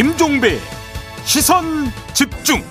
김종배 0.00 0.56
시선 1.26 1.64
집중 2.14 2.62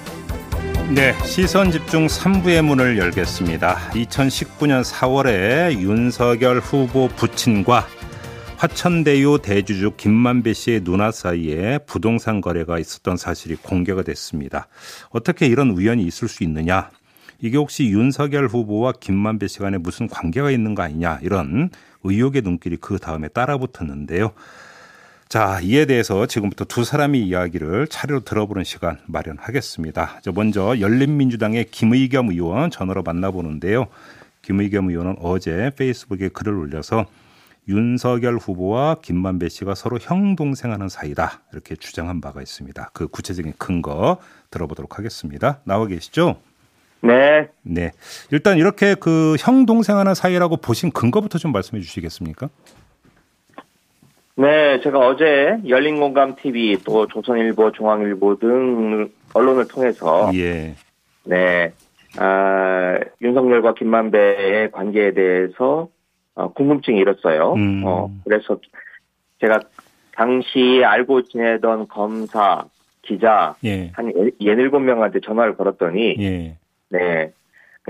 네, 0.95 1.13
시선 1.23 1.69
집중 1.69 2.07
3부의 2.07 2.63
문을 2.63 2.97
열겠습니다. 2.97 3.91
2019년 3.91 4.83
4월에 4.83 5.79
윤석열 5.79 6.57
후보 6.57 7.07
부친과 7.09 7.85
화천대유 8.57 9.41
대주주 9.43 9.91
김만배 9.95 10.53
씨의 10.53 10.83
누나 10.83 11.11
사이에 11.11 11.77
부동산 11.85 12.41
거래가 12.41 12.79
있었던 12.79 13.15
사실이 13.15 13.57
공개가 13.57 14.01
됐습니다. 14.01 14.67
어떻게 15.11 15.45
이런 15.45 15.69
우연이 15.69 16.01
있을 16.05 16.27
수 16.27 16.43
있느냐? 16.43 16.89
이게 17.41 17.57
혹시 17.57 17.89
윤석열 17.89 18.47
후보와 18.47 18.93
김만배 18.99 19.47
씨 19.47 19.59
간에 19.59 19.77
무슨 19.77 20.07
관계가 20.07 20.49
있는 20.49 20.73
거 20.73 20.81
아니냐? 20.81 21.19
이런 21.21 21.69
의혹의 22.03 22.41
눈길이 22.41 22.77
그 22.77 22.97
다음에 22.97 23.27
따라 23.27 23.59
붙었는데요. 23.59 24.31
자, 25.29 25.59
이에 25.61 25.85
대해서 25.85 26.25
지금부터 26.25 26.65
두 26.65 26.83
사람의 26.83 27.21
이야기를 27.21 27.87
차례로 27.87 28.21
들어보는 28.21 28.63
시간 28.63 28.97
마련하겠습니다. 29.05 30.21
먼저 30.33 30.79
열린민주당의 30.79 31.65
김의겸 31.65 32.29
의원 32.31 32.71
전화로 32.71 33.03
만나보는데요. 33.03 33.85
김의겸 34.41 34.89
의원은 34.89 35.17
어제 35.21 35.69
페이스북에 35.77 36.29
글을 36.29 36.55
올려서 36.55 37.05
윤석열 37.67 38.37
후보와 38.37 38.95
김만배 39.03 39.49
씨가 39.49 39.75
서로 39.75 39.99
형 40.01 40.35
동생하는 40.35 40.89
사이다 40.89 41.41
이렇게 41.53 41.75
주장한 41.75 42.21
바가 42.21 42.41
있습니다. 42.41 42.89
그 42.93 43.07
구체적인 43.07 43.53
근거 43.59 44.17
들어보도록 44.49 44.97
하겠습니다. 44.97 45.59
나와 45.63 45.85
계시죠? 45.85 46.41
네. 47.03 47.49
네. 47.61 47.91
일단 48.31 48.57
이렇게 48.57 48.95
그 48.95 49.35
형 49.39 49.67
동생하는 49.67 50.15
사이라고 50.15 50.57
보신 50.57 50.89
근거부터 50.89 51.37
좀 51.37 51.51
말씀해 51.51 51.83
주시겠습니까? 51.83 52.49
네, 54.39 54.79
제가 54.79 54.99
어제 54.99 55.57
열린공감 55.67 56.37
TV 56.37 56.77
또 56.85 57.07
조선일보, 57.07 57.73
중앙일보 57.73 58.39
등 58.39 59.09
언론을 59.33 59.67
통해서 59.67 60.31
예. 60.33 60.75
네, 61.25 61.73
아, 62.17 62.99
윤석열과 63.21 63.73
김만배의 63.73 64.71
관계에 64.71 65.11
대해서 65.11 65.89
어, 66.35 66.53
궁금증이 66.53 66.99
일었어요. 66.99 67.51
음. 67.57 67.83
어, 67.85 68.09
그래서 68.23 68.57
제가 69.41 69.59
당시 70.13 70.83
알고 70.85 71.23
지내던 71.23 71.89
검사, 71.89 72.63
기자 73.01 73.55
예. 73.65 73.89
한 73.91 74.13
예닐곱 74.39 74.81
명한테 74.81 75.19
전화를 75.19 75.57
걸었더니 75.57 76.15
예. 76.17 76.55
네, 76.87 77.33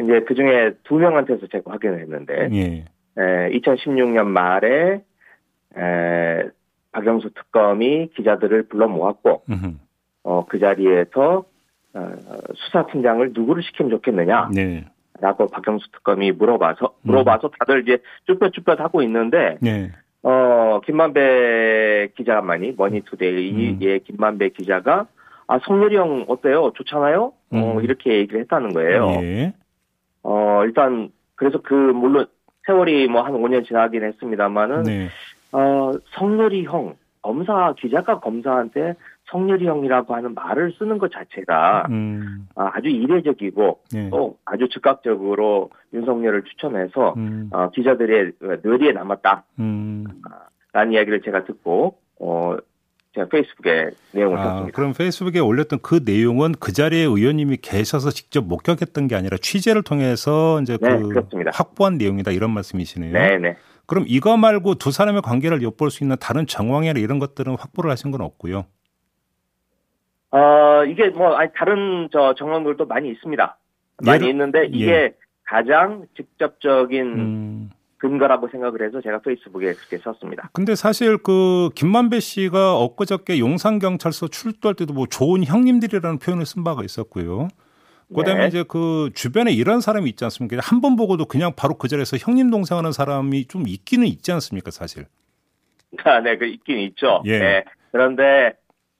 이제 0.01 0.21
그 0.27 0.33
중에 0.33 0.71
두 0.83 0.95
명한테서 0.95 1.45
제가 1.51 1.73
확인을 1.73 1.99
했는데 1.99 2.49
예. 2.51 2.85
에, 3.21 3.51
2016년 3.59 4.25
말에 4.25 5.01
에, 5.77 6.49
박영수 6.91 7.29
특검이 7.33 8.09
기자들을 8.15 8.63
불러 8.63 8.87
모았고 8.87 9.43
음흠. 9.49 9.73
어, 10.23 10.45
그 10.47 10.59
자리에서 10.59 11.45
어, 11.93 12.11
수사팀장을 12.55 13.31
누구를 13.33 13.63
시키면 13.63 13.91
좋겠느냐 13.91 14.49
네. 14.53 14.85
라고 15.21 15.47
박영수 15.47 15.91
특검이 15.91 16.31
물어봐서 16.31 16.93
물어봐서 17.01 17.51
다들 17.59 17.81
이제 17.81 17.97
쭈뼛쭈뼛 18.25 18.79
하고 18.79 19.01
있는데 19.03 19.57
네. 19.59 19.91
어 20.21 20.79
김만배 20.85 22.09
기자만이 22.15 22.73
머니투데이의 22.77 23.79
음. 23.81 23.99
김만배 24.05 24.49
기자가 24.49 25.07
아 25.47 25.59
성렬이 25.65 25.95
형 25.95 26.25
어때요 26.27 26.71
좋잖아요 26.75 27.33
어 27.51 27.57
음. 27.77 27.83
이렇게 27.83 28.17
얘기를 28.17 28.41
했다는 28.41 28.73
거예요 28.73 29.07
예. 29.21 29.53
어 30.23 30.61
일단 30.65 31.09
그래서 31.35 31.61
그 31.61 31.73
물론 31.73 32.27
세월이 32.65 33.07
뭐 33.07 33.23
한 33.23 33.33
5년 33.33 33.65
지나긴 33.65 34.03
했습니다만은 34.03 34.83
네. 34.83 35.09
어, 35.51 35.91
성렬이 36.17 36.65
형, 36.65 36.95
검사, 37.21 37.73
기자가 37.77 38.19
검사한테 38.19 38.95
성렬이 39.31 39.67
형이라고 39.67 40.15
하는 40.15 40.33
말을 40.33 40.73
쓰는 40.79 40.97
것 40.97 41.11
자체가 41.11 41.87
음. 41.89 42.47
아, 42.55 42.71
아주 42.73 42.87
이례적이고 42.87 43.79
예. 43.95 44.09
또 44.09 44.37
아주 44.45 44.67
즉각적으로 44.69 45.69
윤석열을 45.93 46.43
추천해서 46.43 47.13
음. 47.17 47.49
어, 47.51 47.69
기자들의 47.71 48.31
뇌리에 48.63 48.93
남았다. 48.93 49.43
음. 49.59 50.05
라는 50.71 50.93
이야기를 50.93 51.21
제가 51.21 51.45
듣고, 51.45 51.97
어, 52.19 52.55
제가 53.15 53.27
페이스북에 53.27 53.89
내용을 54.11 54.37
아, 54.37 54.43
썼습니다. 54.43 54.75
그럼 54.75 54.93
페이스북에 54.93 55.39
올렸던 55.39 55.79
그 55.81 56.01
내용은 56.05 56.53
그 56.59 56.71
자리에 56.71 57.01
의원님이 57.01 57.57
계셔서 57.57 58.11
직접 58.11 58.45
목격했던 58.45 59.07
게 59.07 59.15
아니라 59.15 59.37
취재를 59.37 59.81
통해서 59.81 60.61
이제 60.61 60.77
네, 60.79 60.99
그 60.99 61.09
그렇습니다. 61.09 61.51
확보한 61.53 61.97
내용이다 61.97 62.31
이런 62.31 62.51
말씀이시네요. 62.51 63.11
네 63.11 63.37
네. 63.39 63.57
그럼 63.89 64.05
이거 64.07 64.37
말고 64.37 64.75
두 64.75 64.91
사람의 64.91 65.23
관계를 65.23 65.63
엿볼 65.63 65.89
수 65.89 66.03
있는 66.03 66.15
다른 66.21 66.45
정황이나 66.45 66.99
이런 66.99 67.17
것들은 67.17 67.55
확보를 67.57 67.89
하신 67.89 68.11
건 68.11 68.21
없고요. 68.21 68.65
어, 70.31 70.83
이게 70.87 71.09
뭐, 71.09 71.33
아니, 71.35 71.49
다른 71.55 72.07
저 72.13 72.35
정황들도 72.35 72.85
많이 72.85 73.09
있습니다. 73.09 73.57
많이 74.03 74.25
예를- 74.25 74.29
있는데 74.29 74.65
이게 74.67 74.91
예. 74.91 75.13
가장 75.43 76.05
직접적인 76.15 77.01
음. 77.03 77.69
근거라고 77.97 78.47
생각을 78.49 78.83
해서 78.85 79.01
제가 79.01 79.21
페이스북에 79.21 79.73
그렇게 79.73 79.97
썼습니다. 79.97 80.51
근데 80.53 80.75
사실 80.75 81.17
그 81.17 81.69
김만배 81.73 82.19
씨가 82.19 82.77
엊그저께 82.77 83.39
용산경찰서 83.39 84.27
출두할 84.27 84.75
때도 84.75 84.93
뭐 84.93 85.07
좋은 85.07 85.43
형님들이라는 85.43 86.19
표현을 86.19 86.45
쓴 86.45 86.63
바가 86.63 86.83
있었고요. 86.83 87.47
그다음에 88.15 88.41
네. 88.41 88.47
이제 88.47 88.63
그 88.67 89.11
주변에 89.13 89.51
이런 89.51 89.81
사람이 89.81 90.09
있지 90.09 90.23
않습니까? 90.25 90.57
한 90.63 90.81
번 90.81 90.95
보고도 90.95 91.25
그냥 91.25 91.53
바로 91.55 91.75
그 91.77 91.87
자리에서 91.87 92.17
형님 92.17 92.49
동생 92.49 92.77
하는 92.77 92.91
사람이 92.91 93.45
좀 93.45 93.67
있기는 93.67 94.07
있지 94.07 94.31
않습니까, 94.31 94.71
사실? 94.71 95.05
아, 96.03 96.19
네, 96.21 96.37
그 96.37 96.45
있긴 96.45 96.79
있죠. 96.79 97.21
예. 97.25 97.39
네. 97.39 97.65
그런데 97.91 98.53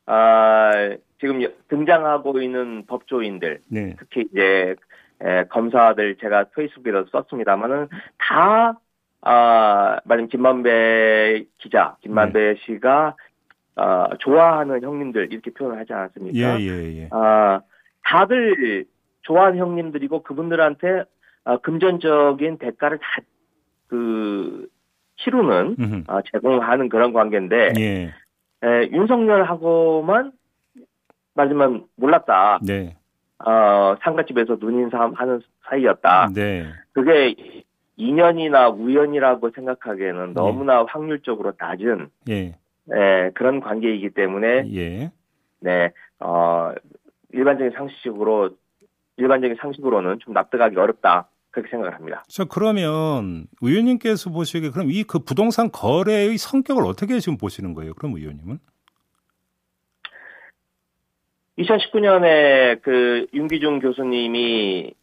아, 0.06 0.72
지금 1.20 1.42
등장하고 1.70 2.42
있는 2.42 2.86
법조인들, 2.88 3.62
네. 3.68 3.96
특히 4.00 4.26
이제 4.32 4.76
에, 5.22 5.44
검사들 5.50 6.18
제가 6.22 6.46
페이스북에도 6.56 7.06
썼습니다만은 7.12 7.90
다 8.18 8.80
아, 9.22 10.00
말하자면 10.06 10.30
김만배 10.30 11.46
기자, 11.58 11.98
김만배 12.02 12.40
네. 12.40 12.56
씨가 12.66 13.16
아, 13.76 14.10
좋아하는 14.20 14.82
형님들 14.82 15.30
이렇게 15.32 15.52
표현을 15.52 15.80
하지 15.80 15.94
않았습니까? 15.94 16.60
예, 16.60 16.64
예, 16.64 16.98
예. 17.04 17.10
아, 17.12 17.62
다들 18.04 18.86
좋아하는 19.30 19.60
형님들이고 19.60 20.24
그분들한테 20.24 21.04
아, 21.46 21.58
금전적인 21.58 22.58
대가를 22.58 22.98
다 22.98 23.22
그 23.90 24.68
치르는 25.18 25.76
음흠. 25.80 26.04
아, 26.08 26.22
제공하는 26.32 26.88
그런 26.88 27.12
관계인데 27.12 27.74
예. 27.78 28.14
에, 28.64 28.90
윤석열하고만 28.92 30.32
말하자면 31.34 31.86
몰랐다. 31.96 32.60
네. 32.62 32.96
어, 33.40 33.96
상가집에서 34.02 34.58
눈인사 34.62 35.12
하는 35.14 35.42
사이였다. 35.66 36.30
네. 36.34 36.68
그게 36.94 37.36
인연이나 37.98 38.70
우연이라고 38.70 39.50
생각하기에는 39.52 40.34
너무나 40.34 40.86
확률적으로 40.88 41.54
낮은 41.58 42.10
예. 42.30 42.56
에, 42.92 43.32
그런 43.34 43.60
관계이기 43.60 44.12
때문에 44.12 44.72
예. 44.74 45.12
네, 45.62 45.92
어, 46.20 46.72
일반적인 47.34 47.74
상식으로 47.76 48.52
일반적인 49.20 49.58
상식으로는 49.62 50.20
좀 50.20 50.34
납득하기 50.34 50.78
어렵다. 50.78 51.28
그렇게 51.52 51.72
생각을 51.72 51.96
합니다. 51.96 52.24
자, 52.28 52.46
그러면 52.46 53.48
의원님께서 53.62 54.30
보시기에 54.30 54.70
그럼 54.70 54.92
이 54.92 55.04
그 55.04 55.18
부동산 55.20 55.72
거래의 55.72 56.38
성격을 56.38 56.86
어떻게 56.86 57.20
지금 57.20 57.38
보시는 57.38 57.74
거예요? 57.74 57.94
그럼 57.96 58.16
의원님은? 58.16 58.60
2019년에 61.58 62.82
그 62.82 63.28
윤기중 63.34 63.80
교수님이 63.80 64.94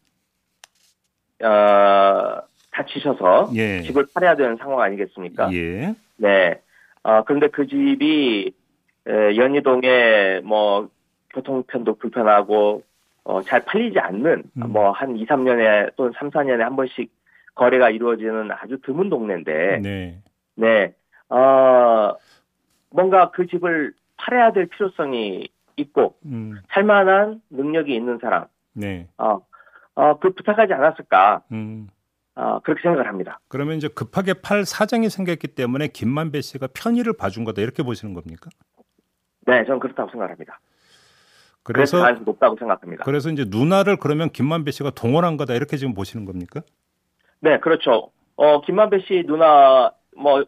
어, 1.43 2.41
다치셔서 2.73 3.51
예. 3.57 3.83
집을 3.83 4.07
팔아야 4.15 4.37
되는 4.37 4.57
상황 4.57 4.81
아니겠습니까? 4.81 5.53
예. 5.53 5.95
네. 6.17 6.61
어, 7.03 7.23
그런데 7.25 7.49
그 7.49 7.67
집이 7.67 8.53
에, 9.07 9.37
연희동에 9.37 10.41
뭐 10.45 10.89
교통편도 11.35 11.97
불편하고 11.97 12.83
어, 13.27 13.43
잘 13.43 13.65
팔리지 13.65 13.99
않는 13.99 14.45
음. 14.57 14.73
뭐한 14.73 15.17
2, 15.17 15.27
3년에 15.27 15.97
또는 15.97 16.13
3, 16.17 16.31
4년에 16.31 16.61
한 16.61 16.77
번씩 16.77 17.13
거래가 17.57 17.91
이루어지는 17.91 18.53
아주 18.53 18.79
드문 18.83 19.11
동네인데 19.11 19.81
네. 19.83 20.23
네. 20.55 20.95
어, 21.29 22.15
뭔가 22.91 23.33
그 23.33 23.49
집을 23.49 23.95
팔아야 24.17 24.53
될 24.53 24.67
필요성이 24.67 25.49
있고 25.77 26.15
음. 26.25 26.61
살만한 26.71 27.43
능력이 27.51 27.97
있는 27.97 28.19
사람 28.23 28.47
네. 28.75 29.09
어, 29.19 29.41
어, 29.97 30.19
그 30.21 30.33
부탁하지 30.33 30.73
않았을까 30.73 31.43
음. 31.51 31.89
어, 32.37 32.61
그렇게 32.61 32.83
생각을 32.83 33.09
합니다. 33.09 33.41
그러면 33.49 33.77
이제 33.77 33.89
급하게 33.89 34.35
팔 34.35 34.65
사정이 34.65 35.11
생겼기 35.11 35.49
때문에 35.49 35.89
김만배 35.89 36.43
씨가 36.43 36.69
편의를 36.75 37.15
봐준 37.15 37.43
거다 37.43 37.61
이렇게 37.61 37.83
보시는 37.83 38.15
겁니까? 38.15 38.51
네, 39.47 39.65
저는 39.65 39.81
그렇다고 39.81 40.11
생각합니다. 40.11 40.61
그래서 41.67 41.97
그래서 41.97 41.99
가능성이 42.01 42.25
높다고 42.25 42.57
생각합니다. 42.59 43.05
그래서 43.05 43.29
이제 43.31 43.45
누나를 43.49 43.97
그러면 43.97 44.31
김만배 44.31 44.71
씨가 44.71 44.91
동원한 44.91 45.37
거다 45.37 45.55
이렇게 45.55 45.77
지금 45.77 45.95
보시는 45.95 46.25
겁니까? 46.25 46.61
네, 47.41 47.59
그렇죠. 47.59 48.11
어, 48.37 48.61
김만배 48.63 49.01
씨 49.01 49.25
누나, 49.27 49.93
뭐, 50.17 50.45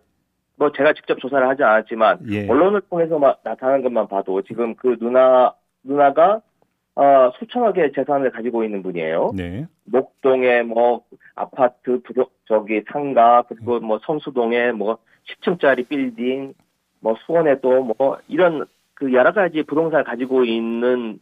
뭐 0.57 0.73
제가 0.73 0.93
직접 0.95 1.19
조사를 1.19 1.47
하지 1.49 1.63
않았지만 1.63 2.21
예. 2.31 2.49
언론을 2.49 2.83
통해서 2.83 3.19
마- 3.19 3.37
나타난 3.45 3.83
것만 3.83 4.09
봐도 4.09 4.43
지금 4.43 4.75
그 4.77 4.97
누나 5.01 5.55
누나가 5.83 6.41
어, 6.97 7.31
수천억의 7.39 7.93
재산을 7.95 8.31
가지고 8.33 8.65
있는 8.65 8.83
분이에요. 8.83 9.31
네. 9.35 9.67
목동에 9.85 10.63
뭐 10.63 11.03
아파트 11.37 12.01
부동 12.03 12.27
저기 12.47 12.83
상가 12.93 13.43
그리고 13.49 13.79
뭐 13.81 14.01
성수동에 14.05 14.73
뭐 14.73 14.99
10층짜리 15.29 15.87
빌딩 15.89 16.55
뭐 17.01 17.15
수원에 17.25 17.61
또 17.61 17.85
뭐 17.85 18.19
이런 18.27 18.67
그 18.99 19.13
여러 19.13 19.33
가지 19.33 19.63
부동산을 19.63 20.03
가지고 20.05 20.45
있는 20.45 21.21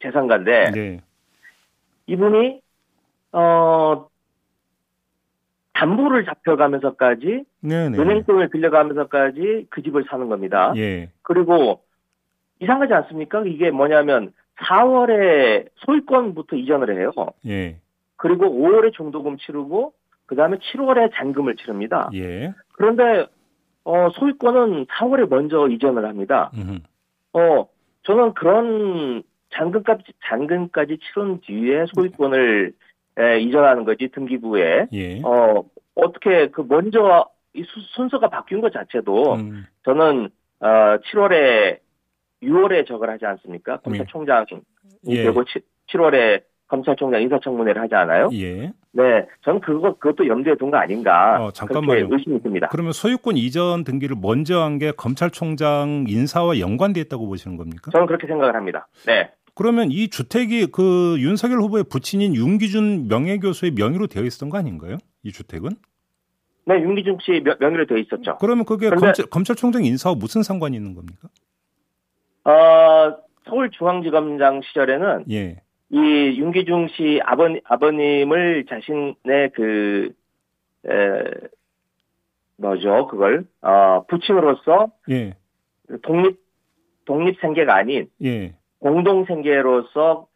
재산가인데 0.00 0.70
네. 0.70 1.00
이분이 2.06 2.60
어 3.32 4.08
담보를 5.72 6.24
잡혀가면서까지 6.26 7.44
네, 7.60 7.88
네. 7.88 7.98
은행돈을 7.98 8.50
빌려가면서까지 8.50 9.66
그 9.68 9.82
집을 9.82 10.04
사는 10.08 10.28
겁니다. 10.28 10.72
예. 10.76 11.10
그리고 11.22 11.82
이상하지 12.60 12.94
않습니까? 12.94 13.42
이게 13.46 13.72
뭐냐면 13.72 14.32
4월에 14.60 15.68
소유권부터 15.74 16.54
이전을 16.54 17.00
해요. 17.00 17.10
예. 17.48 17.78
그리고 18.16 18.44
5월에 18.44 18.92
중도금 18.94 19.38
치르고 19.38 19.92
그 20.26 20.36
다음에 20.36 20.58
7월에 20.58 21.10
잔금을 21.14 21.56
치릅니다. 21.56 22.10
예. 22.14 22.54
그런데 22.74 23.26
어, 23.82 24.08
소유권은 24.10 24.86
4월에 24.86 25.28
먼저 25.28 25.66
이전을 25.66 26.04
합니다. 26.04 26.52
음흠. 26.54 26.78
어, 27.32 27.68
저는 28.02 28.34
그런 28.34 29.22
잔금까지 29.50 30.04
잔금까지 30.28 30.98
치른 30.98 31.40
뒤에 31.40 31.86
소유권을 31.94 32.72
에, 33.18 33.40
이전하는 33.40 33.84
거지 33.84 34.08
등기부에 34.08 34.86
예. 34.92 35.20
어 35.22 35.64
어떻게 35.94 36.48
그 36.48 36.64
먼저 36.68 37.28
이 37.54 37.62
수- 37.64 37.80
순서가 37.96 38.28
바뀐 38.28 38.60
것 38.60 38.72
자체도 38.72 39.34
음. 39.34 39.66
저는 39.84 40.28
어 40.60 40.66
7월에 40.66 41.78
6월에 42.42 42.86
저걸 42.86 43.10
하지 43.10 43.26
않습니까? 43.26 43.78
검찰총장이 43.78 44.46
예. 45.08 45.22
되고 45.24 45.42
7, 45.88 46.00
월에 46.00 46.44
검찰총장 46.68 47.22
인사청문회를 47.22 47.80
하지 47.80 47.94
않아요? 47.94 48.28
예. 48.34 48.72
네, 48.92 49.26
저는 49.42 49.60
그거 49.60 49.94
그것도 49.98 50.28
염두에 50.28 50.54
둔 50.56 50.70
거 50.70 50.76
아닌가 50.76 51.42
어, 51.46 51.50
잠깐만요. 51.50 52.08
의심이 52.10 52.42
듭니다. 52.42 52.68
그러면 52.70 52.92
소유권 52.92 53.36
이전 53.36 53.84
등기를 53.84 54.16
먼저 54.20 54.60
한 54.62 54.78
게 54.78 54.92
검찰총장 54.92 56.04
인사와 56.08 56.58
연관돼 56.60 57.00
있다고 57.00 57.26
보시는 57.26 57.56
겁니까? 57.56 57.90
저는 57.90 58.06
그렇게 58.06 58.26
생각을 58.26 58.54
합니다. 58.54 58.86
네, 59.06 59.30
그러면 59.54 59.90
이 59.90 60.08
주택이 60.08 60.66
그 60.66 61.16
윤석열 61.18 61.58
후보의 61.60 61.84
부친인 61.90 62.34
윤기준 62.36 63.08
명예교수의 63.08 63.72
명의로 63.72 64.06
되어 64.06 64.22
있었던 64.24 64.50
거 64.50 64.58
아닌가요? 64.58 64.98
이 65.24 65.32
주택은? 65.32 65.70
네 66.66 66.74
윤기중 66.82 67.16
씨 67.22 67.40
명- 67.40 67.56
명의로 67.58 67.86
되어 67.86 67.96
있었죠. 67.96 68.36
그러면 68.38 68.64
그게 68.66 68.88
그런데- 68.90 69.06
검찰, 69.06 69.26
검찰 69.26 69.56
총장 69.56 69.84
인사와 69.84 70.14
무슨 70.16 70.42
상관이 70.42 70.76
있는 70.76 70.94
겁니까? 70.94 71.28
어 72.44 73.16
서울중앙지검장 73.48 74.60
시절에는 74.62 75.24
예. 75.30 75.62
이 75.90 75.98
윤기중 75.98 76.88
씨 76.88 77.20
아버님 77.24 77.60
아버님을 77.64 78.66
자신의 78.68 79.50
그 79.54 80.12
에, 80.86 81.22
뭐죠 82.56 83.06
그걸 83.08 83.46
어 83.62 84.04
부친으로서 84.08 84.90
예. 85.10 85.34
독립 86.02 86.38
독립 87.04 87.40
생계가 87.40 87.74
아닌 87.74 88.08
예. 88.22 88.54
공동 88.80 89.24
생계로서 89.24 90.26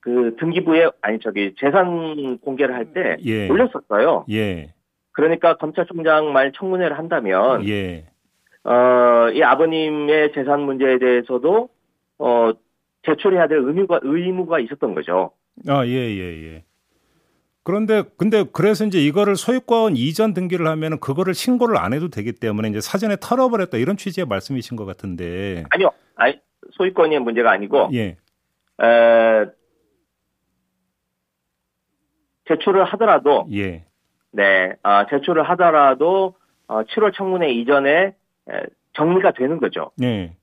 그 0.00 0.36
등기부에 0.38 0.90
아니 1.00 1.18
저기 1.20 1.54
재산 1.58 2.38
공개를 2.38 2.74
할때 2.74 3.16
예. 3.24 3.48
올렸었어요. 3.48 4.26
예. 4.30 4.72
그러니까 5.12 5.56
검찰총장 5.56 6.32
말 6.32 6.52
청문회를 6.52 6.96
한다면 6.96 7.68
예. 7.68 8.06
어, 8.64 9.30
이 9.32 9.42
아버님의 9.42 10.32
재산 10.32 10.60
문제에 10.60 10.98
대해서도 10.98 11.68
어, 12.18 12.52
제출해야 13.08 13.48
될 13.48 13.58
의무가 13.58 14.00
의무가 14.02 14.60
있었던 14.60 14.94
거죠. 14.94 15.32
아, 15.66 15.84
예, 15.86 15.90
예, 15.90 16.54
예. 16.54 16.64
그런데 17.64 18.02
근데 18.16 18.44
그래서 18.52 18.86
이제 18.86 18.98
이거를 18.98 19.36
소유권 19.36 19.96
이전 19.96 20.32
등기를 20.32 20.66
하면은 20.68 20.98
그거를 21.00 21.34
신고를 21.34 21.76
안 21.76 21.92
해도 21.92 22.08
되기 22.08 22.32
때문에 22.32 22.68
이제 22.68 22.80
사전에 22.80 23.16
털어버렸다 23.20 23.76
이런 23.76 23.96
취지의 23.96 24.26
말씀이신 24.26 24.76
것 24.76 24.86
같은데. 24.86 25.64
아니요, 25.70 25.90
아니 26.14 26.40
소유권이 26.72 27.18
문제가 27.18 27.50
아니고 27.50 27.90
예. 27.92 28.16
에, 28.82 29.46
제출을 32.46 32.84
하더라도 32.84 33.46
예. 33.52 33.84
네, 34.30 34.74
아, 34.82 35.06
제출을 35.06 35.42
하더라도 35.50 36.36
어, 36.68 36.82
7월 36.84 37.14
청문회 37.14 37.50
이전에 37.50 38.14
에, 38.50 38.62
정리가 38.94 39.32
되는 39.32 39.58
거죠. 39.58 39.90
예. 40.02 40.34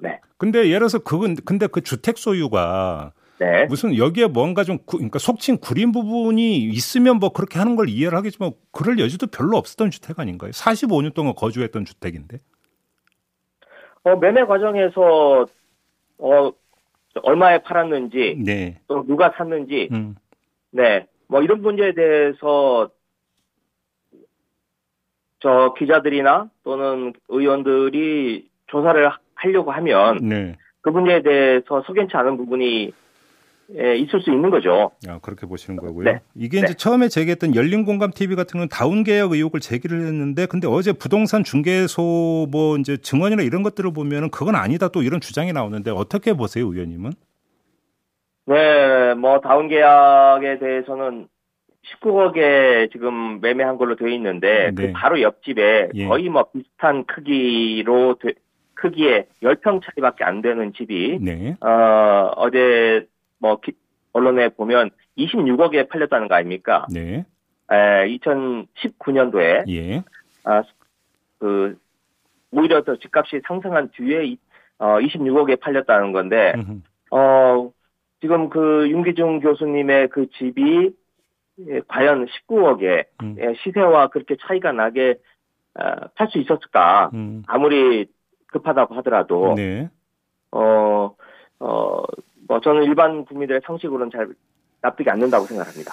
네. 0.00 0.20
근데 0.36 0.66
예를 0.66 0.80
들어서 0.80 0.98
그건 0.98 1.36
근데 1.44 1.66
그 1.66 1.82
주택 1.82 2.18
소유가 2.18 3.12
네. 3.38 3.64
무슨 3.66 3.96
여기에 3.96 4.28
뭔가 4.28 4.64
좀 4.64 4.78
구, 4.84 4.98
그러니까 4.98 5.18
속칭 5.18 5.58
구린 5.60 5.92
부분이 5.92 6.58
있으면 6.58 7.18
뭐 7.18 7.32
그렇게 7.32 7.58
하는 7.58 7.74
걸 7.74 7.88
이해를 7.88 8.16
하겠지만 8.18 8.52
그럴 8.70 8.98
여지도 8.98 9.28
별로 9.28 9.56
없었던 9.56 9.90
주택 9.90 10.18
아닌가요? 10.18 10.50
45년 10.50 11.14
동안 11.14 11.34
거주했던 11.34 11.86
주택인데. 11.86 12.40
어, 14.04 14.16
매매 14.16 14.44
과정에서 14.44 15.46
어, 16.18 16.52
얼마에 17.22 17.62
팔았는지 17.62 18.36
네. 18.44 18.80
또 18.88 19.06
누가 19.06 19.32
샀는지 19.36 19.88
음. 19.92 20.16
네, 20.70 21.06
뭐 21.26 21.42
이런 21.42 21.62
문제에 21.62 21.92
대해서 21.94 22.90
저 25.40 25.74
기자들이나 25.78 26.50
또는 26.62 27.14
의원들이 27.28 28.50
조사를 28.66 29.10
하- 29.40 29.48
하려고 29.48 29.70
하면 29.72 30.18
네. 30.22 30.56
그 30.82 30.90
문제에 30.90 31.22
대해서 31.22 31.82
석연치 31.86 32.16
않은 32.16 32.36
부분이 32.36 32.92
예, 33.78 33.96
있을 33.96 34.20
수 34.20 34.32
있는 34.32 34.50
거죠. 34.50 34.90
아, 35.08 35.20
그렇게 35.22 35.46
보시는 35.46 35.76
거고요. 35.78 36.04
네. 36.04 36.20
이게 36.34 36.58
이제 36.58 36.66
네. 36.68 36.74
처음에 36.74 37.06
제기했던 37.06 37.54
열린공감 37.54 38.10
TV 38.10 38.34
같은 38.34 38.54
경우는 38.54 38.68
다운 38.68 39.04
계약 39.04 39.30
의혹을 39.30 39.60
제기를 39.60 40.00
했는데 40.06 40.46
근데 40.46 40.66
어제 40.66 40.92
부동산 40.92 41.44
중개소 41.44 42.48
뭐 42.50 42.76
이제 42.78 42.96
증언이나 42.96 43.42
이런 43.44 43.62
것들을 43.62 43.92
보면은 43.92 44.30
그건 44.30 44.56
아니다 44.56 44.88
또 44.88 45.02
이런 45.02 45.20
주장이 45.20 45.52
나오는데 45.52 45.92
어떻게 45.92 46.32
보세요, 46.32 46.66
의원님은? 46.66 47.12
네, 48.46 49.14
뭐 49.14 49.40
다운 49.40 49.68
계약에 49.68 50.58
대해서는 50.58 51.28
19억에 52.02 52.90
지금 52.90 53.40
매매한 53.40 53.76
걸로 53.78 53.94
되어 53.94 54.08
있는데 54.08 54.72
네. 54.74 54.86
그 54.86 54.92
바로 54.92 55.20
옆집에 55.22 55.90
예. 55.94 56.06
거의 56.06 56.28
뭐 56.28 56.46
비슷한 56.52 57.04
크기로 57.04 58.16
되- 58.20 58.34
크기에 58.80 59.26
10평 59.42 59.82
차이밖에 59.84 60.24
안 60.24 60.40
되는 60.40 60.72
집이 60.72 61.18
네. 61.20 61.56
어, 61.60 62.32
어제 62.36 63.06
뭐 63.38 63.56
기- 63.60 63.72
언론에 64.12 64.48
보면 64.48 64.90
26억에 65.18 65.88
팔렸다는 65.88 66.28
거 66.28 66.34
아닙니까? 66.34 66.86
네. 66.92 67.24
에, 67.70 68.06
2019년도에 68.18 69.68
예. 69.68 70.02
아, 70.44 70.62
그 71.38 71.76
오히려 72.50 72.82
더 72.82 72.96
집값이 72.96 73.42
상승한 73.46 73.90
뒤에 73.92 74.24
이- 74.24 74.38
어, 74.78 74.98
26억에 74.98 75.60
팔렸다는 75.60 76.12
건데 76.12 76.54
음흠. 76.56 76.80
어, 77.12 77.70
지금 78.22 78.48
그 78.48 78.88
윤기중 78.90 79.40
교수님의 79.40 80.08
그 80.08 80.26
집이 80.30 80.90
예, 81.68 81.80
과연 81.88 82.26
19억에 82.26 83.04
음. 83.22 83.36
예, 83.38 83.52
시세와 83.62 84.08
그렇게 84.08 84.36
차이가 84.40 84.72
나게 84.72 85.16
어, 85.78 86.08
팔수 86.16 86.38
있었을까? 86.38 87.10
음. 87.12 87.42
아무리 87.46 88.06
급하다고 88.52 88.94
하더라도 88.96 89.54
네. 89.54 89.88
어, 90.52 91.14
어, 91.60 92.02
뭐 92.48 92.60
저는 92.62 92.84
일반 92.84 93.24
국민들의 93.24 93.60
상식으로는 93.64 94.10
잘 94.10 94.28
납득이 94.80 95.08
안 95.10 95.20
된다고 95.20 95.44
생각합니다. 95.44 95.92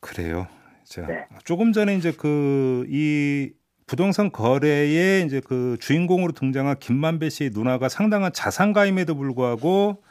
그래요. 0.00 0.46
자, 0.84 1.06
네. 1.06 1.26
조금 1.44 1.72
전에 1.72 1.94
이제 1.96 2.12
그 2.12 2.84
이 2.88 3.52
부동산 3.86 4.32
거래에 4.32 5.20
이제 5.20 5.40
그 5.40 5.76
주인공으로 5.80 6.32
등장한 6.32 6.78
김만배 6.80 7.28
씨의 7.30 7.50
누나가 7.54 7.88
상당한 7.88 8.32
자산가임에도 8.32 9.14
불구하고 9.14 10.02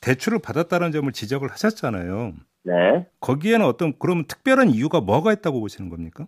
대출을 0.00 0.38
받았다는 0.38 0.92
점을 0.92 1.10
지적을 1.10 1.50
하셨잖아요. 1.50 2.34
네. 2.62 3.06
거기에는 3.20 3.66
어떤 3.66 3.92
그러면 3.98 4.24
특별한 4.26 4.70
이유가 4.70 5.00
뭐가 5.00 5.32
있다고 5.32 5.60
보시는 5.60 5.90
겁니까? 5.90 6.26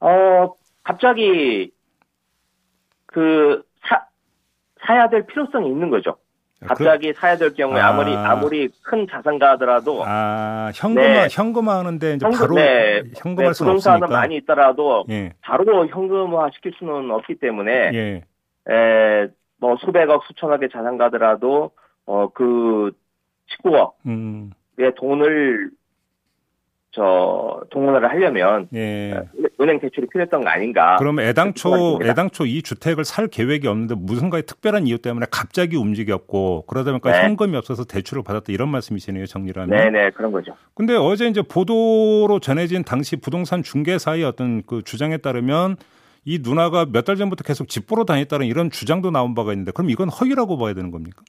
어, 0.00 0.54
갑자기 0.82 1.72
그 3.16 3.62
사, 3.88 4.04
사야 4.86 5.08
될 5.08 5.26
필요성이 5.26 5.70
있는 5.70 5.88
거죠. 5.88 6.16
아, 6.62 6.66
갑자기 6.66 7.14
사야 7.14 7.36
될 7.38 7.54
경우에 7.54 7.80
아. 7.80 7.88
아무리 7.88 8.14
아무리 8.14 8.68
큰 8.82 9.06
자산가 9.10 9.52
하더라도 9.52 10.02
아 10.06 10.70
현금화 10.74 11.06
네. 11.06 11.28
현금화 11.30 11.78
하는데 11.78 12.14
이제 12.14 12.26
현금- 12.26 12.38
바로 12.38 12.54
네, 12.56 13.02
현금할 13.16 13.50
네, 13.50 13.52
수는 13.54 13.70
부동산은 13.72 14.02
없으니까. 14.04 14.20
많이 14.20 14.36
있더라도 14.36 15.04
예, 15.08 15.32
바로 15.40 15.86
현금화 15.86 16.50
시킬 16.54 16.72
수는 16.78 17.10
없기 17.10 17.36
때문에 17.36 17.72
예, 17.94 18.24
에, 18.70 19.28
뭐 19.60 19.76
수백억 19.78 20.24
수천억의 20.26 20.68
자산가더라도 20.70 21.70
어 22.06 22.28
그 22.34 22.92
19억의 23.62 23.92
음, 24.06 24.50
돈을 24.96 25.70
저 26.96 27.60
동원을 27.70 28.08
하려면 28.08 28.68
예. 28.74 29.20
은행 29.60 29.78
대출이 29.80 30.06
필요했던 30.10 30.42
거 30.42 30.48
아닌가? 30.48 30.96
그럼 30.96 31.20
애당초. 31.20 31.98
애당초 32.02 32.46
이 32.46 32.62
주택을 32.62 33.04
살 33.04 33.26
계획이 33.28 33.68
없는데 33.68 33.94
무슨가의 33.96 34.44
특별한 34.46 34.86
이유 34.86 34.96
때문에 34.98 35.26
갑자기 35.30 35.76
움직였고 35.76 36.64
그러다 36.66 36.92
보니까 36.92 37.12
네. 37.12 37.24
현금이 37.24 37.54
없어서 37.58 37.84
대출을 37.84 38.22
받았다 38.24 38.46
이런 38.48 38.70
말씀이시네요, 38.70 39.26
정리를 39.26 39.60
하면. 39.62 39.76
네네 39.76 40.10
그런 40.12 40.32
거죠. 40.32 40.56
근데 40.74 40.96
어제 40.96 41.26
이제 41.26 41.42
보도로 41.42 42.40
전해진 42.40 42.82
당시 42.82 43.16
부동산 43.16 43.62
중개사의 43.62 44.24
어떤 44.24 44.62
그 44.64 44.80
주장에 44.82 45.18
따르면 45.18 45.76
이 46.24 46.38
누나가 46.42 46.86
몇 46.90 47.04
달 47.04 47.16
전부터 47.16 47.44
계속 47.44 47.68
집 47.68 47.86
보러 47.86 48.04
다녔다는 48.04 48.46
이런 48.46 48.70
주장도 48.70 49.10
나온 49.10 49.34
바가 49.34 49.52
있는데 49.52 49.70
그럼 49.72 49.90
이건 49.90 50.08
허위라고 50.08 50.56
봐야 50.56 50.72
되는 50.72 50.90
겁니까? 50.90 51.22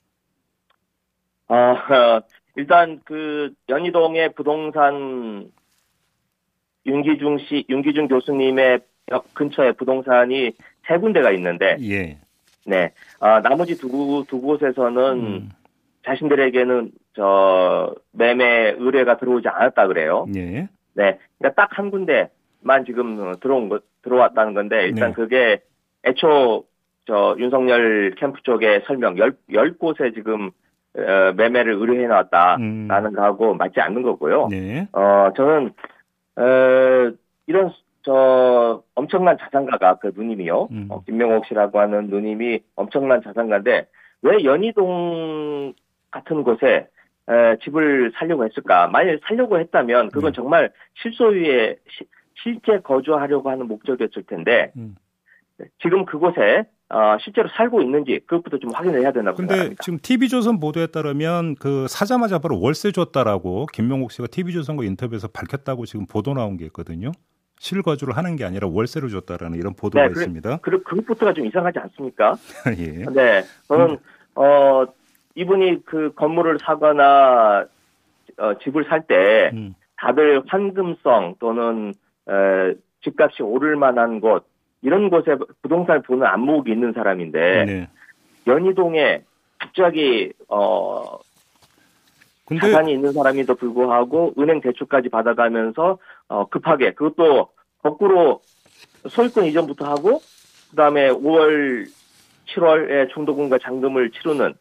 어, 1.49 1.75
일단 2.55 2.99
그 3.05 3.51
연희동의 3.69 4.33
부동산 4.33 5.51
윤기중 6.97 7.37
씨, 7.39 7.65
윤기중 7.69 8.07
교수님의 8.07 8.79
역 9.11 9.33
근처에 9.33 9.73
부동산이 9.73 10.53
세 10.87 10.97
군데가 10.97 11.31
있는데, 11.31 11.77
예. 11.81 12.17
네, 12.65 12.91
아, 13.19 13.41
나머지 13.41 13.77
두, 13.77 13.89
곳- 13.89 14.27
두 14.27 14.41
곳에서는 14.41 15.01
음. 15.19 15.49
자신들에게는 16.05 16.91
저 17.13 17.93
매매 18.11 18.73
의뢰가 18.77 19.17
들어오지 19.17 19.47
않았다 19.47 19.87
그래요. 19.87 20.25
예. 20.35 20.67
네, 20.93 21.19
그러니까 21.37 21.53
딱 21.61 21.77
한 21.77 21.91
군데만 21.91 22.85
지금 22.85 23.19
어, 23.19 23.33
들어온 23.39 23.69
거 23.69 23.79
들어왔다는 24.03 24.53
건데 24.53 24.85
일단 24.87 25.09
네. 25.09 25.13
그게 25.13 25.61
애초 26.05 26.63
저 27.05 27.35
윤석열 27.37 28.15
캠프 28.17 28.41
쪽에 28.43 28.81
설명 28.85 29.17
열, 29.17 29.33
열 29.53 29.77
곳에 29.77 30.11
지금 30.13 30.51
어, 30.97 31.31
매매를 31.35 31.73
의뢰해 31.73 32.07
놨다라는 32.07 32.61
음. 33.05 33.13
거하고 33.15 33.53
맞지 33.55 33.79
않는 33.79 34.01
거고요. 34.01 34.47
네. 34.49 34.87
어 34.93 35.29
저는 35.35 35.71
어 36.37 37.11
이런 37.47 37.71
저 38.03 38.83
엄청난 38.95 39.37
자산가가 39.37 39.95
그 39.95 40.11
누님이요. 40.15 40.67
음. 40.71 40.87
어, 40.89 41.03
김명옥 41.03 41.45
씨라고 41.47 41.79
하는 41.79 42.07
누님이 42.07 42.61
엄청난 42.75 43.21
자산가인데 43.21 43.87
왜 44.21 44.43
연희동 44.43 45.73
같은 46.11 46.43
곳에 46.43 46.87
에, 47.29 47.57
집을 47.63 48.13
살려고 48.15 48.45
했을까? 48.45 48.87
만약 48.87 49.19
살려고 49.27 49.59
했다면 49.59 50.09
그건 50.09 50.31
네. 50.31 50.35
정말 50.35 50.71
실소유에 51.01 51.75
시- 51.89 52.05
실제 52.41 52.79
거주하려고 52.79 53.49
하는 53.49 53.67
목적이었을 53.67 54.23
텐데 54.27 54.71
음. 54.77 54.95
지금 55.81 56.05
그곳에 56.05 56.63
어, 56.89 57.17
실제로 57.19 57.49
살고 57.49 57.81
있는지 57.81 58.19
그것부터 58.25 58.57
좀 58.59 58.71
확인을 58.73 59.01
해야 59.01 59.11
된다고 59.11 59.35
근데 59.35 59.53
생각합니다. 59.53 59.83
지금 59.83 59.99
TV조선 60.01 60.59
보도에 60.59 60.87
따르면 60.87 61.55
그 61.55 61.85
사자마자 61.89 62.39
바로 62.39 62.59
월세 62.61 62.91
줬다라고 62.91 63.65
김명옥 63.73 64.11
씨가 64.11 64.27
TV조선과 64.27 64.85
인터뷰에서 64.85 65.27
밝혔다고 65.27 65.85
지금 65.85 66.05
보도 66.05 66.33
나온 66.33 66.55
게 66.55 66.65
있거든요. 66.67 67.11
실거주를 67.59 68.15
하는 68.15 68.35
게 68.37 68.45
아니라 68.45 68.67
월세를 68.71 69.09
줬다라는 69.09 69.57
이런 69.57 69.73
보도가 69.73 70.03
네, 70.07 70.13
그래- 70.13 70.21
있습니다. 70.21 70.57
그, 70.61 70.83
그것부터가 70.83 71.33
좀 71.33 71.45
이상하지 71.45 71.79
않습니까? 71.79 72.35
예. 72.77 73.03
네, 73.13 73.43
저는 73.67 73.97
어 74.35 74.85
이분이 75.35 75.83
그 75.85 76.13
건물을 76.15 76.59
사거나 76.61 77.65
어, 78.37 78.53
집을 78.63 78.85
살때 78.87 79.49
음. 79.53 79.73
다들 79.97 80.43
환금성 80.47 81.35
또는 81.39 81.93
에, 82.29 82.75
집값이 83.03 83.41
오를 83.41 83.75
만한 83.75 84.19
곳 84.21 84.45
이런 84.87 85.09
곳에 85.09 85.35
부동산을 85.61 86.01
보는 86.03 86.25
안목이 86.25 86.71
있는 86.71 86.93
사람인데 86.93 87.65
네. 87.65 87.89
연희동에 88.47 89.21
갑자기 89.59 90.31
어 90.47 91.19
근데 92.45 92.67
자산이 92.67 92.93
있는 92.93 93.11
사람에도 93.11 93.55
불구하고 93.55 94.33
은행 94.39 94.61
대출까지 94.61 95.09
받아가면서 95.09 95.97
어 96.29 96.45
급하게 96.47 96.93
그것도 96.93 97.49
거꾸로 97.83 98.39
소유권 99.09 99.43
이전부터 99.47 99.85
하고 99.85 100.21
그다음에 100.69 101.09
5월 101.09 101.85
7월에 102.47 103.13
중도금과 103.13 103.57
잔금을 103.61 104.11
치르는 104.11 104.53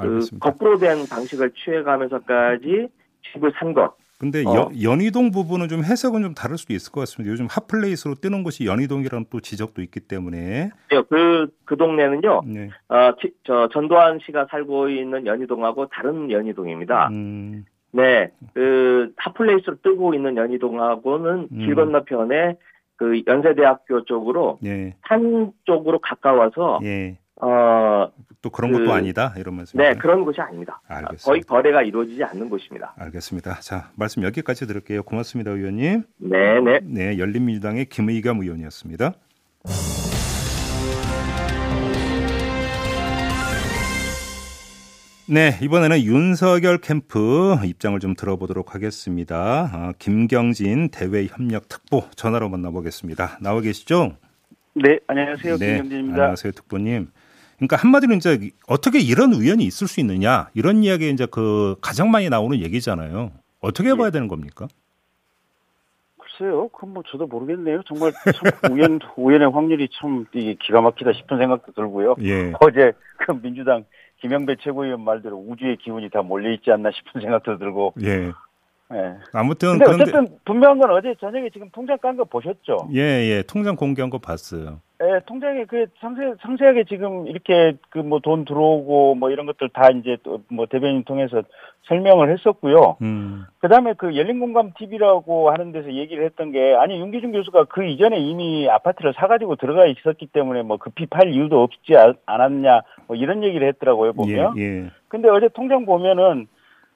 그. 0.00 0.28
거꾸로 0.38 0.78
된 0.78 1.08
방식을 1.08 1.50
취해가면서까지 1.52 2.88
집을 3.32 3.52
산 3.58 3.74
것. 3.74 3.96
근데 4.18 4.42
어. 4.46 4.54
여- 4.54 4.70
연희동 4.82 5.30
부분은 5.30 5.68
좀 5.68 5.84
해석은 5.84 6.22
좀 6.22 6.34
다를 6.34 6.56
수도 6.56 6.72
있을 6.72 6.90
것 6.90 7.00
같습니다. 7.00 7.30
요즘 7.32 7.46
핫플레이스로 7.50 8.14
뜨는 8.14 8.44
곳이 8.44 8.64
연희동이라는 8.66 9.26
또 9.30 9.40
지적도 9.40 9.82
있기 9.82 10.00
때문에 10.00 10.70
그, 11.10 11.48
그 11.66 11.76
동네는요, 11.76 12.42
네. 12.46 12.70
어, 12.88 13.12
지- 13.20 13.32
저, 13.44 13.68
전두환 13.72 14.18
씨가 14.24 14.46
살고 14.50 14.88
있는 14.88 15.26
연희동하고 15.26 15.88
다른 15.88 16.30
연희동입니다. 16.30 17.08
음, 17.10 17.64
네, 17.92 18.30
그, 18.54 19.12
핫플레이스로 19.18 19.76
뜨고 19.82 20.14
있는 20.14 20.36
연희동하고는 20.36 21.48
음. 21.52 21.58
길 21.58 21.74
건너편에 21.74 22.56
그 22.96 23.20
연세대학교 23.26 24.04
쪽으로 24.06 24.58
예, 24.64 24.94
산 25.06 25.52
쪽으로 25.64 25.98
가까워서, 25.98 26.80
예. 26.84 27.18
어, 27.42 28.10
또 28.40 28.50
그런 28.50 28.72
그- 28.72 28.78
것도 28.78 28.92
아니다 28.94 29.34
이런 29.36 29.56
말씀이죠. 29.56 29.82
네, 29.86 29.94
그런 29.98 30.24
곳이 30.24 30.40
아닙니다. 30.40 30.80
알겠습니다. 30.88 31.24
거의 31.24 31.42
거래가 31.42 31.82
이루어지지 31.82 32.24
않는 32.24 32.48
곳입니다. 32.48 32.94
알겠습니다. 32.96 33.60
자, 33.60 33.90
말씀 33.94 34.22
여기까지 34.22 34.66
들을게요. 34.66 35.02
고맙습니다, 35.02 35.50
의원님. 35.50 36.04
네, 36.18 36.60
네. 36.60 36.80
네, 36.82 37.18
열린민주당의 37.18 37.86
김의겸 37.86 38.40
의원이었습니다. 38.40 39.12
네, 45.28 45.58
이번에는 45.60 46.02
윤석열 46.02 46.78
캠프 46.78 47.56
입장을 47.64 47.98
좀 47.98 48.14
들어보도록 48.14 48.74
하겠습니다. 48.76 49.68
아, 49.72 49.92
김경진 49.98 50.90
대외협력특보 50.90 52.04
전화로 52.14 52.48
만나보겠습니다. 52.48 53.38
나와 53.42 53.60
계시죠? 53.60 54.16
네, 54.74 55.00
안녕하세요. 55.08 55.56
네, 55.56 55.66
김경진입니다. 55.74 56.14
안녕하세요, 56.16 56.52
특보님. 56.52 57.08
그러니까 57.56 57.76
한마디로 57.76 58.14
이제 58.14 58.50
어떻게 58.68 58.98
이런 59.00 59.32
우연이 59.32 59.64
있을 59.64 59.86
수 59.88 60.00
있느냐 60.00 60.48
이런 60.54 60.82
이야기 60.84 61.10
이제 61.10 61.26
그 61.30 61.76
가장 61.80 62.10
많이 62.10 62.28
나오는 62.28 62.58
얘기잖아요. 62.60 63.32
어떻게 63.60 63.90
예. 63.90 63.94
봐야 63.94 64.10
되는 64.10 64.28
겁니까? 64.28 64.68
글쎄요, 66.18 66.68
그건 66.68 66.92
뭐 66.94 67.02
저도 67.10 67.26
모르겠네요. 67.26 67.82
정말 67.86 68.12
참 68.12 68.22
우연, 68.72 68.98
우연의 69.16 69.50
확률이 69.50 69.88
참 69.98 70.26
기가 70.32 70.80
막히다 70.82 71.12
싶은 71.14 71.38
생각도 71.38 71.72
들고요. 71.72 72.16
예. 72.22 72.52
어제 72.60 72.92
그 73.18 73.32
민주당 73.40 73.84
김영배 74.20 74.56
최고위원 74.60 75.02
말대로 75.02 75.36
우주의 75.38 75.76
기운이 75.78 76.10
다 76.10 76.22
몰려있지 76.22 76.70
않나 76.70 76.90
싶은 76.90 77.20
생각도 77.22 77.58
들고, 77.58 77.94
예. 78.02 78.32
예. 78.92 79.14
아무튼 79.32 79.78
근데 79.78 79.84
그런데 79.84 80.02
어쨌든 80.04 80.38
분명한 80.44 80.78
건 80.78 80.90
어제 80.90 81.14
저녁에 81.20 81.48
지금 81.50 81.68
통장 81.70 81.98
깐 81.98 82.16
거 82.16 82.24
보셨죠? 82.24 82.88
예, 82.94 83.00
예. 83.00 83.42
통장 83.46 83.74
공개한 83.76 84.10
거 84.10 84.18
봤어요. 84.18 84.80
예, 85.02 85.20
통장에 85.26 85.64
그 85.66 85.86
상세, 86.00 86.32
상세하게 86.40 86.84
지금 86.84 87.26
이렇게 87.26 87.74
그 87.90 87.98
뭐 88.02 88.18
돈 88.20 88.46
들어오고 88.46 89.14
뭐 89.16 89.30
이런 89.30 89.44
것들 89.44 89.68
다 89.68 89.90
이제 89.90 90.16
또뭐 90.22 90.66
대변인 90.70 91.04
통해서 91.04 91.42
설명을 91.82 92.30
했었고요. 92.32 92.96
음. 93.02 93.44
그 93.58 93.68
다음에 93.68 93.92
그 93.92 94.16
열린공감 94.16 94.72
TV라고 94.78 95.50
하는 95.50 95.70
데서 95.72 95.92
얘기를 95.92 96.24
했던 96.24 96.50
게, 96.50 96.74
아니, 96.74 96.98
윤기준 96.98 97.30
교수가 97.32 97.64
그 97.64 97.84
이전에 97.84 98.16
이미 98.18 98.68
아파트를 98.70 99.12
사가지고 99.14 99.56
들어가 99.56 99.84
있었기 99.86 100.26
때문에 100.28 100.62
뭐 100.62 100.78
급히 100.78 101.04
팔 101.06 101.28
이유도 101.28 101.62
없지 101.62 101.94
않- 101.96 102.14
않았냐, 102.24 102.80
뭐 103.06 103.16
이런 103.16 103.44
얘기를 103.44 103.68
했더라고요, 103.68 104.14
보면. 104.14 104.54
예, 104.56 104.62
예. 104.62 104.90
근데 105.08 105.28
어제 105.28 105.48
통장 105.48 105.84
보면은 105.84 106.46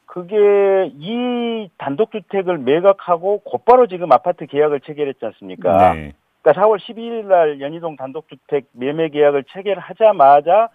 그게 0.07 0.91
이 0.99 1.69
단독주택을 1.79 2.59
매각하고 2.59 3.41
곧바로 3.41 3.87
지금 3.87 4.11
아파트 4.11 4.47
계약을 4.47 4.81
체결했지 4.81 5.25
않습니까? 5.25 5.93
네. 5.95 6.15
그러니까 6.43 6.63
4월 6.63 6.79
12일 6.79 7.27
날 7.27 7.61
연희동 7.61 7.97
단독주택 7.97 8.69
매매 8.73 9.09
계약을 9.09 9.45
체결 9.53 9.79
하자마자 9.79 10.69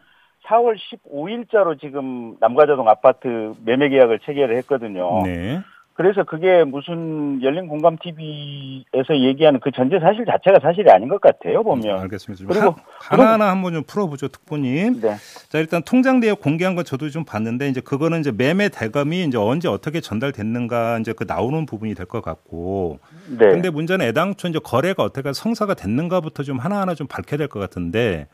4월 0.45 0.77
15일자로 0.77 1.79
지금 1.79 2.38
남가자동 2.39 2.88
아파트 2.88 3.53
매매 3.65 3.89
계약을 3.89 4.19
체결을 4.19 4.55
했거든요. 4.57 5.24
네. 5.24 5.62
그래서 5.95 6.25
그게 6.25 6.65
무슨 6.65 7.41
열린 7.41 7.67
공감 7.69 7.95
TV에서 7.97 9.15
얘기하는 9.17 9.61
그 9.61 9.71
전제 9.71 9.97
사실 9.99 10.25
자체가 10.25 10.59
사실이 10.61 10.91
아닌 10.91 11.07
것 11.07 11.21
같아요, 11.21 11.63
보면. 11.63 11.99
알겠습니다. 12.01 12.39
좀 12.43 12.47
그리고- 12.49 12.75
하, 12.99 13.15
하나하나 13.17 13.49
한번 13.49 13.71
좀 13.73 13.83
풀어보죠, 13.87 14.27
특보님. 14.27 14.99
네. 14.99 15.15
자, 15.47 15.57
일단 15.57 15.81
통장 15.83 16.19
내역 16.19 16.41
공개한 16.41 16.75
거 16.75 16.83
저도 16.83 17.09
좀 17.09 17.23
봤는데 17.23 17.69
이제 17.69 17.79
그거는 17.79 18.19
이제 18.19 18.33
매매 18.33 18.67
대금이 18.67 19.23
이제 19.23 19.37
언제 19.37 19.69
어떻게 19.69 20.01
전달됐는가 20.01 20.99
이제 20.99 21.13
그 21.13 21.23
나오는 21.25 21.65
부분이 21.65 21.93
될 21.95 22.05
것 22.07 22.21
같고. 22.21 22.99
네. 23.29 23.47
근데 23.47 23.69
문제는 23.69 24.05
애당초 24.05 24.49
이제 24.49 24.59
거래가 24.61 25.01
어떻게 25.03 25.31
성사가 25.31 25.75
됐는가부터 25.75 26.43
좀 26.43 26.57
하나하나 26.59 26.93
좀 26.93 27.07
밝혀야 27.07 27.37
될 27.37 27.47
것 27.47 27.59
같은데 27.59 28.27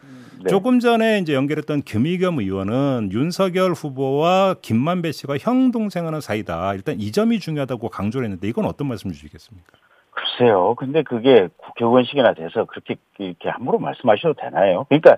네. 0.44 0.50
조금 0.50 0.80
전에 0.80 1.20
이제 1.20 1.34
연결했던 1.34 1.82
김의겸 1.82 2.40
의원은 2.40 3.10
윤석열 3.12 3.72
후보와 3.72 4.56
김만배 4.62 5.12
씨가 5.12 5.38
형 5.40 5.72
동생하는 5.72 6.22
사이다. 6.22 6.74
일단 6.74 7.00
이 7.00 7.12
점이 7.12 7.40
중요하다고 7.40 7.90
강조를 7.90 8.26
했는데 8.26 8.48
이건 8.48 8.66
어떤 8.66 8.88
말씀 8.88 9.12
주시겠습니까? 9.12 9.72
글쎄요. 10.12 10.76
근데 10.76 11.04
그게 11.04 11.48
국회의원식이나 11.58 12.34
돼서 12.34 12.66
그렇게 12.66 12.96
이렇게 13.18 13.50
함부로 13.50 13.80
말씀하셔도 13.80 14.34
되나요? 14.34 14.86
그러니까 14.90 15.18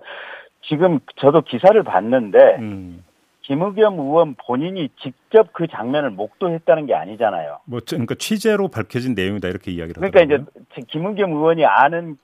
지금 0.62 1.00
저도 1.18 1.42
기사를 1.42 1.82
봤는데 1.84 2.38
음, 2.60 3.04
김의겸 3.42 4.00
의원 4.00 4.36
본인이 4.36 4.90
직접 5.02 5.52
그 5.54 5.68
장면을 5.68 6.12
목도했다는 6.12 6.86
게 6.86 6.94
아니잖아요. 6.94 7.60
뭐 7.66 7.80
그러니까 7.86 8.16
취재로 8.16 8.70
밝혀진 8.70 9.16
내용이다 9.16 9.50
이렇게 9.50 9.72
이야기를 9.72 10.00
그러니까 10.00 10.22
하더라고요. 10.22 10.64
이제 10.72 10.82
김은겸 10.88 11.32
의원이 11.32 11.66
아는 11.66 11.98
음, 12.06 12.18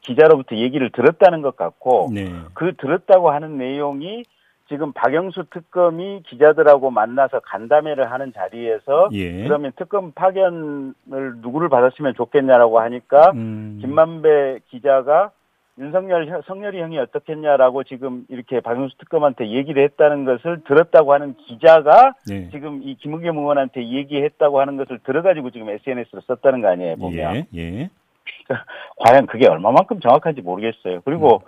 기자로부터 0.00 0.56
얘기를 0.56 0.90
들었다는 0.90 1.42
것 1.42 1.56
같고 1.56 2.10
네. 2.12 2.32
그 2.54 2.74
들었다고 2.76 3.30
하는 3.30 3.58
내용이 3.58 4.24
지금 4.68 4.92
박영수 4.92 5.44
특검이 5.50 6.22
기자들하고 6.26 6.90
만나서 6.90 7.40
간담회를 7.40 8.10
하는 8.10 8.32
자리에서 8.32 9.08
예. 9.12 9.44
그러면 9.44 9.72
특검 9.76 10.12
파견을 10.12 10.94
누구를 11.42 11.68
받았으면 11.68 12.14
좋겠냐라고 12.14 12.80
하니까 12.80 13.32
음. 13.34 13.78
김만배 13.82 14.60
기자가 14.70 15.30
윤석열 15.78 16.28
형- 16.28 16.40
성렬이 16.46 16.80
형이 16.80 16.98
어떻겠냐라고 16.98 17.82
지금 17.84 18.24
이렇게 18.30 18.60
박영수 18.60 18.96
특검한테 18.98 19.50
얘기를 19.50 19.82
했다는 19.82 20.24
것을 20.24 20.60
들었다고 20.66 21.12
하는 21.12 21.34
기자가 21.36 22.14
예. 22.30 22.48
지금 22.50 22.80
이 22.84 22.94
김은겸 22.94 23.36
의원한테 23.36 23.86
얘기했다고 23.86 24.60
하는 24.60 24.76
것을 24.76 25.00
들어가지고 25.00 25.50
지금 25.50 25.68
SNS로 25.68 26.22
썼다는 26.26 26.62
거 26.62 26.68
아니에요 26.68 26.96
보면 26.96 27.34
예. 27.34 27.46
예. 27.56 27.90
과연 29.04 29.26
그게 29.26 29.46
얼마만큼 29.48 30.00
정확한지 30.00 30.40
모르겠어요. 30.40 31.00
그리고 31.04 31.42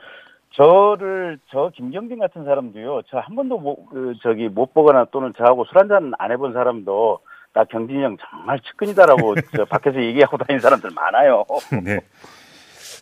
저를 0.55 1.39
저 1.51 1.71
김경진 1.75 2.19
같은 2.19 2.45
사람도요. 2.45 3.03
저 3.11 3.19
한 3.19 3.35
번도 3.37 3.59
못, 3.59 3.87
그 3.91 4.15
저기 4.23 4.49
못 4.49 4.73
보거나 4.73 5.07
또는 5.11 5.33
저하고 5.37 5.65
술 5.67 5.79
한 5.79 5.89
잔 5.89 6.13
안 6.19 6.33
해본 6.33 6.53
사람도 6.53 7.21
나 7.53 7.65
경진이 7.65 8.03
형 8.03 8.17
정말 8.31 8.61
측근이다라고 8.61 9.35
저 9.57 9.65
밖에서 9.65 10.03
얘기하고 10.03 10.37
다니는 10.39 10.61
사람들 10.61 10.91
많아요. 10.95 11.45
네. 11.85 12.01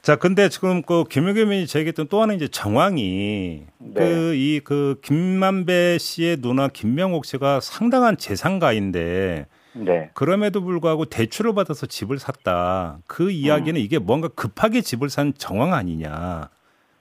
자, 0.03 0.17
근데 0.17 0.49
지금 0.51 0.83
그 0.83 1.05
김용겸이 1.05 1.67
제기했던 1.67 2.09
또 2.09 2.21
하나 2.21 2.35
이제 2.35 2.47
정황이 2.49 3.65
네. 3.79 3.95
그이그 3.95 5.01
김만배 5.03 5.97
씨의 5.99 6.39
누나 6.43 6.69
김명옥 6.69 7.25
씨가 7.25 7.61
상당한 7.61 8.17
재산가인데 8.19 9.47
네. 9.75 10.11
그럼에도 10.15 10.61
불구하고 10.63 11.05
대출을 11.05 11.55
받아서 11.55 11.87
집을 11.87 12.19
샀다. 12.19 12.99
그 13.07 13.31
이야기는 13.31 13.81
이게 13.81 13.99
뭔가 13.99 14.29
급하게 14.29 14.81
집을 14.81 15.11
산 15.11 15.33
정황 15.37 15.75
아니냐. 15.75 16.49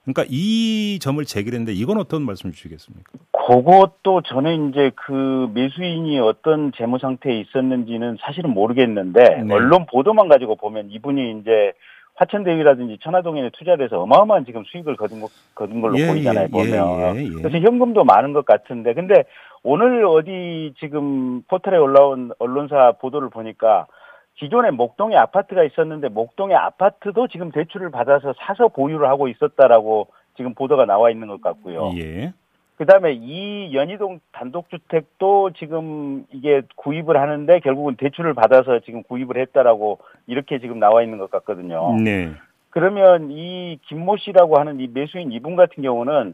그러니까 0.04 0.26
이 0.30 1.00
점을 1.02 1.24
제기했는데 1.24 1.72
이건 1.74 1.98
어떤 1.98 2.24
말씀 2.24 2.52
주시겠습니까? 2.52 3.12
그것도 3.48 4.22
저는 4.26 4.70
이제 4.70 4.92
그 4.96 5.50
매수인이 5.54 6.20
어떤 6.20 6.72
재무 6.76 6.98
상태에 7.00 7.40
있었는지는 7.40 8.18
사실은 8.20 8.50
모르겠는데 8.50 9.44
네. 9.44 9.54
언론 9.54 9.86
보도만 9.86 10.28
가지고 10.28 10.56
보면 10.56 10.90
이분이 10.92 11.40
이제 11.40 11.74
화천대유라든지 12.16 13.00
천화동에 13.02 13.50
투자를 13.58 13.86
해서 13.86 14.02
어마어마한 14.02 14.46
지금 14.46 14.64
수익을 14.66 14.96
거둔, 14.98 15.22
거, 15.22 15.28
거둔 15.56 15.82
걸로 15.82 15.98
예, 15.98 16.08
보이잖아요 16.08 16.46
예, 16.46 16.52
보면 16.52 17.18
예, 17.18 17.20
예, 17.20 17.24
예. 17.24 17.30
그래서 17.30 17.58
현금도 17.58 18.04
많은 18.04 18.34
것 18.34 18.46
같은데 18.46 18.94
근데 18.94 19.24
오늘 19.64 20.06
어디 20.06 20.74
지금 20.80 21.42
포털에 21.44 21.78
올라온 21.78 22.32
언론사 22.38 22.94
보도를 23.00 23.30
보니까 23.30 23.88
기존에 24.36 24.72
목동에 24.72 25.16
아파트가 25.16 25.64
있었는데 25.64 26.10
목동의 26.10 26.56
아파트도 26.56 27.28
지금 27.28 27.52
대출을 27.52 27.92
받아서 27.92 28.34
사서 28.40 28.68
보유를 28.68 29.08
하고 29.08 29.28
있었다라고 29.28 30.08
지금 30.36 30.54
보도가 30.54 30.86
나와 30.86 31.12
있는 31.12 31.28
것 31.28 31.42
같고요. 31.42 31.92
예. 31.98 32.34
그다음에 32.78 33.14
이 33.14 33.74
연희동 33.74 34.20
단독주택도 34.32 35.52
지금 35.52 36.26
이게 36.32 36.64
구입을 36.76 37.20
하는데 37.22 37.60
결국은 37.60 37.96
대출을 37.96 38.34
받아서 38.34 38.80
지금 38.80 39.04
구입을 39.04 39.38
했다라고 39.38 40.00
이렇게 40.28 40.60
지금 40.60 40.80
나와 40.80 41.04
있는 41.04 41.20
것 41.20 41.30
같거든요. 41.30 41.96
네. 42.04 42.34
그러면 42.72 43.30
이 43.32 43.78
김모 43.84 44.18
씨라고 44.18 44.58
하는 44.58 44.80
이 44.80 44.88
매수인 44.92 45.32
이분 45.32 45.56
같은 45.56 45.84
경우는 45.84 46.34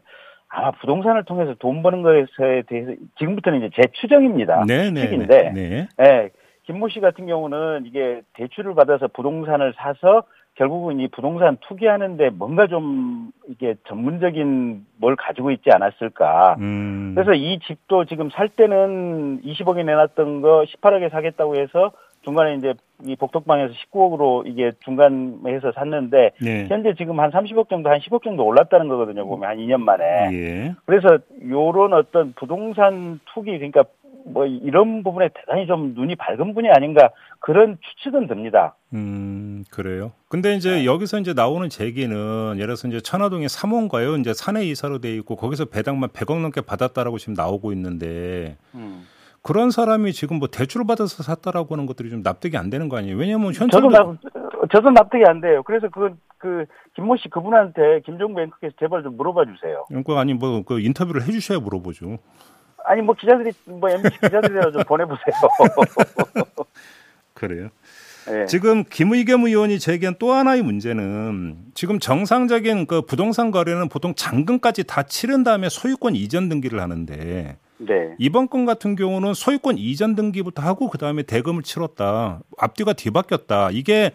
아마 0.50 0.72
부동산을 0.72 1.24
통해서 1.24 1.54
돈 1.58 1.82
버는 1.82 2.02
것에 2.02 2.64
대해서 2.66 2.92
지금부터는 3.18 3.60
이제 3.60 3.70
제 3.76 3.88
추정입니다. 3.92 4.64
네, 4.66 4.90
네. 4.90 5.02
추측인데, 5.02 5.52
네. 5.54 5.88
예, 6.02 6.30
김모 6.64 6.88
씨 6.88 7.00
같은 7.00 7.26
경우는 7.26 7.84
이게 7.86 8.20
대출을 8.34 8.74
받아서 8.74 9.08
부동산을 9.08 9.72
사서 9.76 10.24
결국은 10.56 10.98
이 10.98 11.08
부동산 11.08 11.56
투기하는데 11.60 12.30
뭔가 12.30 12.66
좀 12.66 13.30
이게 13.48 13.76
전문적인 13.86 14.84
뭘 14.96 15.14
가지고 15.16 15.52
있지 15.52 15.70
않았을까. 15.70 16.56
음. 16.58 17.12
그래서 17.14 17.32
이 17.32 17.60
집도 17.60 18.04
지금 18.04 18.28
살 18.30 18.48
때는 18.48 19.40
20억에 19.42 19.84
내놨던 19.84 20.42
거 20.42 20.64
18억에 20.64 21.10
사겠다고 21.10 21.56
해서 21.56 21.92
중간에 22.24 22.56
이제 22.56 22.74
이 23.06 23.16
복덕방에서 23.16 23.72
19억으로 23.74 24.46
이게 24.46 24.72
중간에서 24.84 25.72
샀는데 25.72 26.32
네. 26.40 26.66
현재 26.68 26.94
지금 26.98 27.18
한 27.18 27.30
30억 27.30 27.68
정도 27.68 27.88
한 27.88 27.98
10억 28.00 28.22
정도 28.22 28.44
올랐다는 28.44 28.88
거거든요. 28.88 29.26
보면 29.26 29.48
한 29.48 29.56
2년 29.56 29.80
만에. 29.80 30.04
예. 30.32 30.74
그래서 30.84 31.18
요런 31.48 31.94
어떤 31.94 32.34
부동산 32.34 33.20
투기 33.32 33.52
그러니까 33.52 33.84
뭐 34.26 34.44
이런 34.44 35.02
부분에 35.02 35.30
대단히 35.34 35.66
좀 35.66 35.94
눈이 35.94 36.16
밝은 36.16 36.52
분이 36.52 36.68
아닌가 36.68 37.10
그런 37.38 37.78
추측은 37.80 38.26
듭니다. 38.26 38.76
음, 38.92 39.64
그래요. 39.70 40.12
근데 40.28 40.50
네. 40.50 40.56
이제 40.56 40.84
여기서 40.84 41.20
이제 41.20 41.32
나오는 41.32 41.70
제기는 41.70 42.16
예를 42.56 42.66
들어서 42.66 42.86
이제 42.86 43.00
천화동에 43.00 43.46
3호인가요? 43.46 44.20
이제 44.20 44.34
사내 44.34 44.64
이사로 44.66 44.98
돼 44.98 45.14
있고 45.16 45.36
거기서 45.36 45.66
배당만 45.66 46.10
100억 46.10 46.38
넘게 46.40 46.60
받았다라고 46.60 47.16
지금 47.16 47.32
나오고 47.32 47.72
있는데 47.72 48.58
그런 49.42 49.70
사람이 49.70 50.12
지금 50.12 50.38
뭐 50.38 50.48
대출을 50.48 50.86
받아서 50.86 51.22
샀다라고 51.22 51.74
하는 51.74 51.86
것들이 51.86 52.10
좀 52.10 52.22
납득이 52.22 52.56
안 52.56 52.68
되는 52.70 52.88
거 52.88 52.98
아니에요? 52.98 53.16
왜냐면 53.16 53.52
저도 53.52 53.64
현찰도 53.64 53.90
납, 53.90 54.16
저도 54.70 54.90
납득이 54.90 55.24
안 55.26 55.40
돼요. 55.40 55.62
그래서 55.62 55.88
그, 55.88 56.14
그, 56.38 56.66
김모 56.94 57.16
씨 57.16 57.28
그분한테 57.28 58.00
김종부 58.04 58.40
앵커께서 58.40 58.74
제발 58.78 59.02
좀 59.02 59.16
물어봐 59.16 59.44
주세요. 59.46 59.84
그러니까 59.88 60.20
아니 60.20 60.34
뭐 60.34 60.62
그 60.62 60.80
인터뷰를 60.80 61.22
해 61.22 61.32
주셔야 61.32 61.58
물어보죠. 61.58 62.18
아니, 62.84 63.02
뭐 63.02 63.14
기자들이, 63.14 63.52
뭐 63.66 63.90
MBC 63.90 64.20
기자들이라도 64.20 64.72
좀 64.72 64.82
보내보세요. 64.84 65.34
그래요. 67.34 67.68
예. 68.30 68.46
지금 68.46 68.84
김의겸 68.84 69.44
의원이 69.46 69.78
제기한 69.78 70.14
또 70.18 70.32
하나의 70.32 70.62
문제는 70.62 71.56
지금 71.74 71.98
정상적인 71.98 72.86
그 72.86 73.02
부동산 73.02 73.50
거래는 73.50 73.88
보통 73.88 74.14
잔금까지 74.14 74.84
다 74.84 75.02
치른 75.02 75.42
다음에 75.42 75.68
소유권 75.68 76.14
이전 76.16 76.48
등기를 76.48 76.80
하는데 76.80 77.56
네. 77.80 78.14
이번 78.18 78.48
건 78.48 78.66
같은 78.66 78.94
경우는 78.94 79.34
소유권 79.34 79.78
이전 79.78 80.14
등기부터 80.14 80.62
하고 80.62 80.88
그 80.88 80.98
다음에 80.98 81.22
대금을 81.22 81.62
치렀다. 81.62 82.40
앞뒤가 82.58 82.92
뒤바뀌었다. 82.92 83.70
이게 83.72 84.12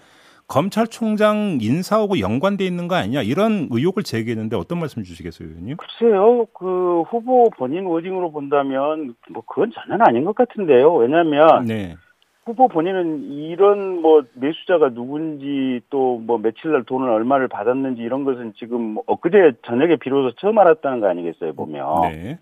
검찰총장 0.47 1.57
인사하고 1.59 2.19
연관돼 2.19 2.65
있는 2.65 2.87
거 2.87 2.95
아니냐 2.95 3.23
이런 3.23 3.67
의혹을 3.71 4.03
제기했는데 4.03 4.55
어떤 4.55 4.79
말씀 4.79 5.03
주시겠어요, 5.03 5.49
의원님? 5.49 5.77
글쎄요, 5.77 6.45
그 6.53 7.01
후보 7.09 7.49
본인 7.57 7.85
워딩으로 7.85 8.31
본다면 8.31 9.15
뭐 9.31 9.41
그건 9.47 9.71
전혀 9.71 9.97
아닌 10.03 10.23
것 10.23 10.35
같은데요. 10.35 10.93
왜냐하면 10.93 11.65
네, 11.65 11.95
후보 12.45 12.67
본인은 12.67 13.23
이런 13.31 14.03
뭐 14.03 14.23
매수자가 14.35 14.89
누군지 14.89 15.81
또 15.89 16.05
뭐 16.19 16.37
며칠 16.37 16.71
날 16.71 16.83
돈을 16.83 17.09
얼마를 17.09 17.47
받았는지 17.47 18.01
이런 18.01 18.23
것은 18.23 18.53
지금 18.57 18.97
엊그제 19.07 19.53
저녁에 19.65 19.95
비로소 19.97 20.35
처음 20.35 20.59
알았다는 20.59 20.99
거 20.99 21.07
아니겠어요, 21.09 21.53
보면. 21.53 22.01
네, 22.03 22.39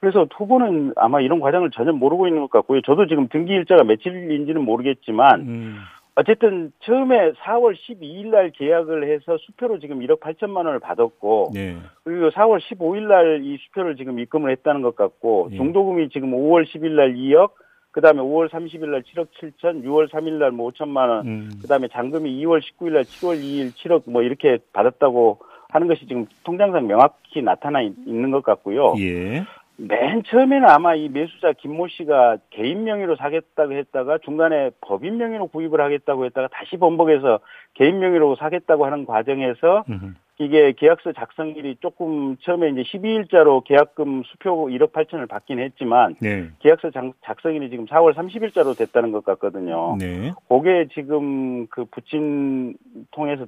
그래서 0.00 0.26
후보는 0.36 0.92
아마 0.96 1.20
이런 1.20 1.40
과정을 1.40 1.70
전혀 1.70 1.92
모르고 1.92 2.26
있는 2.28 2.42
것 2.42 2.50
같고요. 2.50 2.80
저도 2.82 3.06
지금 3.06 3.28
등기 3.28 3.52
일자가 3.52 3.82
며칠인지는 3.84 4.62
모르겠지만 4.64 5.40
음, 5.40 5.76
어쨌든 6.14 6.72
처음에 6.80 7.32
4월 7.32 7.74
12일 7.74 8.28
날 8.28 8.50
계약을 8.50 9.08
해서 9.12 9.36
수표로 9.38 9.78
지금 9.80 10.00
1억 10.00 10.20
8천만 10.20 10.58
원을 10.66 10.78
받았고 10.80 11.50
네, 11.54 11.76
그리고 12.04 12.28
4월 12.30 12.58
15일 12.60 13.06
날 13.08 13.42
이 13.44 13.56
수표를 13.66 13.96
지금 13.96 14.18
입금을 14.18 14.50
했다는 14.52 14.82
것 14.82 14.94
같고 14.96 15.48
예. 15.52 15.56
중도금이 15.56 16.08
지금 16.10 16.30
5월 16.32 16.64
10일 16.64 16.90
날 16.90 17.14
2억 17.14 17.50
그다음에 17.92 18.20
5월 18.20 18.48
30일 18.50 18.86
날 18.90 19.02
7억 19.02 19.28
7천, 19.40 19.82
6월 19.84 20.08
3일 20.10 20.34
날 20.34 20.50
뭐 20.52 20.70
5천만 20.70 21.08
원, 21.08 21.26
음, 21.26 21.50
그다음에 21.62 21.88
잔금이 21.88 22.30
2월 22.44 22.60
19일 22.60 22.92
날 22.92 23.02
7월 23.04 23.40
2일 23.40 23.72
7억 23.74 24.02
뭐 24.10 24.22
이렇게 24.22 24.58
받았다고 24.72 25.38
하는 25.70 25.86
것이 25.88 26.06
지금 26.06 26.26
통장상 26.44 26.86
명확히 26.86 27.42
나타나 27.42 27.80
있- 27.82 27.92
있는 28.06 28.30
것 28.30 28.42
같고요. 28.42 28.94
예, 28.98 29.42
맨 29.80 30.24
처음에는 30.24 30.68
아마 30.68 30.96
이 30.96 31.08
매수자 31.08 31.52
김모 31.52 31.86
씨가 31.86 32.38
개인 32.50 32.82
명의로 32.82 33.14
사겠다고 33.14 33.72
했다가 33.72 34.18
중간에 34.24 34.70
법인 34.80 35.18
명의로 35.18 35.46
구입을 35.46 35.80
하겠다고 35.80 36.24
했다가 36.26 36.48
다시 36.48 36.76
번복해서 36.76 37.38
개인 37.74 38.00
명의로 38.00 38.34
사겠다고 38.36 38.86
하는 38.86 39.06
과정에서 39.06 39.84
음, 39.88 40.16
이게 40.38 40.72
계약서 40.72 41.12
작성일이 41.12 41.76
조금 41.80 42.36
처음에 42.38 42.70
이제 42.70 42.82
12일자로 42.82 43.62
계약금 43.62 44.24
수표 44.24 44.66
1억 44.66 44.90
8천을 44.90 45.28
받긴 45.28 45.60
했지만 45.60 46.16
네, 46.20 46.48
계약서 46.58 46.90
작, 46.90 47.12
작성일이 47.24 47.70
지금 47.70 47.86
4월 47.86 48.14
30일자로 48.14 48.76
됐다는 48.76 49.12
것 49.12 49.24
같거든요. 49.24 49.96
네, 49.96 50.32
그게 50.48 50.88
지금 50.92 51.68
그 51.68 51.84
부친 51.84 52.76
통해서 53.12 53.46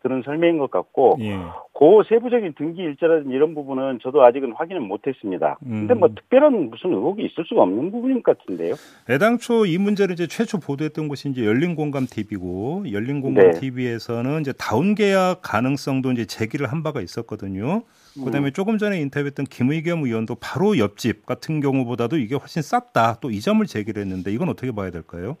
그런 0.00 0.22
설명인 0.22 0.58
것 0.58 0.70
같고 0.70 1.16
예. 1.20 1.36
그 1.78 2.02
세부적인 2.08 2.54
등기 2.56 2.80
일자라든지 2.80 3.34
이런 3.34 3.54
부분은 3.54 3.98
저도 4.02 4.24
아직은 4.24 4.52
확인은 4.52 4.82
못했습니다. 4.88 5.58
근데 5.62 5.92
음. 5.92 6.00
뭐 6.00 6.08
특별한 6.08 6.70
무슨 6.70 6.90
의혹이 6.94 7.22
있을 7.26 7.44
수가 7.46 7.62
없는 7.62 7.90
부분인 7.90 8.22
것 8.22 8.38
같은데요. 8.38 8.74
애당초 9.10 9.66
이 9.66 9.76
문제를 9.76 10.14
이제 10.14 10.26
최초 10.26 10.58
보도했던 10.58 11.08
곳이 11.08 11.28
이제 11.28 11.44
열린공감 11.44 12.06
TV고 12.10 12.90
열린공감 12.90 13.50
네. 13.50 13.60
TV에서는 13.60 14.40
이제 14.40 14.54
다운 14.58 14.94
계약 14.94 15.40
가능성도 15.42 16.12
이제 16.12 16.24
제기를 16.24 16.72
한 16.72 16.82
바가 16.82 17.02
있었거든요. 17.02 17.82
그다음에 18.24 18.50
조금 18.52 18.78
전에 18.78 18.98
인터뷰했던 19.00 19.44
김의겸 19.44 20.04
의원도 20.04 20.36
바로 20.40 20.78
옆집 20.78 21.26
같은 21.26 21.60
경우보다도 21.60 22.16
이게 22.16 22.36
훨씬 22.36 22.62
쌌다. 22.62 23.18
또 23.20 23.28
이 23.30 23.40
점을 23.40 23.64
제기를 23.66 24.00
했는데 24.00 24.32
이건 24.32 24.48
어떻게 24.48 24.72
봐야 24.72 24.90
될까요? 24.90 25.36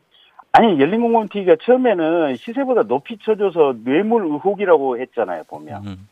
아니 0.52 0.78
열린공감 0.78 1.28
TV가 1.28 1.56
처음에는 1.62 2.36
시세보다 2.36 2.82
높이 2.82 3.16
쳐줘서 3.22 3.76
뇌물 3.84 4.24
의혹이라고 4.26 4.98
했잖아요. 5.00 5.44
보면 5.44 5.86
음. 5.86 6.08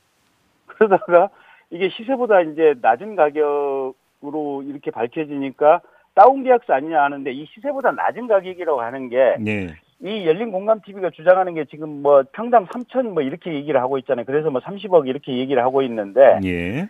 그러다가 0.77 1.31
이게 1.71 1.89
시세보다 1.89 2.41
이제 2.43 2.75
낮은 2.81 3.17
가격으로 3.17 4.63
이렇게 4.67 4.91
밝혀지니까 4.91 5.81
다운 6.15 6.45
계약서 6.45 6.73
아니냐 6.73 7.03
하는데 7.03 7.33
이 7.33 7.47
시세보다 7.47 7.93
낮은 7.93 8.29
가격이라고 8.29 8.81
하는 8.81 9.09
게 9.09 9.37
네. 9.41 9.75
이 10.01 10.27
열린 10.27 10.53
공감 10.53 10.81
TV가 10.81 11.11
주장하는 11.11 11.55
게 11.55 11.65
지금 11.65 12.03
뭐 12.03 12.23
평당 12.33 12.67
3천 12.67 13.09
뭐 13.11 13.23
이렇게 13.23 13.55
얘기를 13.55 13.81
하고 13.81 13.99
있잖아요. 13.99 14.25
그래서 14.27 14.51
뭐 14.51 14.61
30억 14.61 15.09
이렇게 15.09 15.39
얘기를 15.39 15.63
하고 15.63 15.83
있는데 15.83 16.41
예. 16.45 16.89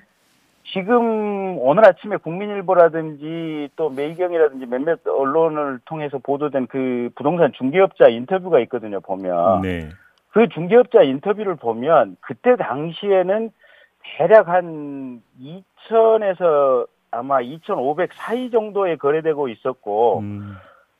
지금 0.72 1.58
오늘 1.58 1.86
아침에 1.86 2.16
국민일보라든지 2.16 3.68
또 3.76 3.90
매일경이라든지 3.90 4.66
몇몇 4.66 5.00
언론을 5.06 5.80
통해서 5.84 6.18
보도된 6.18 6.66
그 6.66 7.10
부동산 7.14 7.52
중개업자 7.52 8.08
인터뷰가 8.08 8.60
있거든요. 8.60 9.00
보면 9.00 9.60
네. 9.62 9.88
그 10.30 10.48
중개업자 10.48 11.02
인터뷰를 11.02 11.54
보면 11.56 12.16
그때 12.20 12.56
당시에는 12.56 13.50
대략 14.04 14.48
한 14.48 15.22
2천에서 15.40 16.86
아마 17.10 17.40
2,500 17.40 18.12
사이 18.14 18.50
정도에 18.50 18.96
거래되고 18.96 19.48
있었고 19.48 20.18
음. 20.20 20.56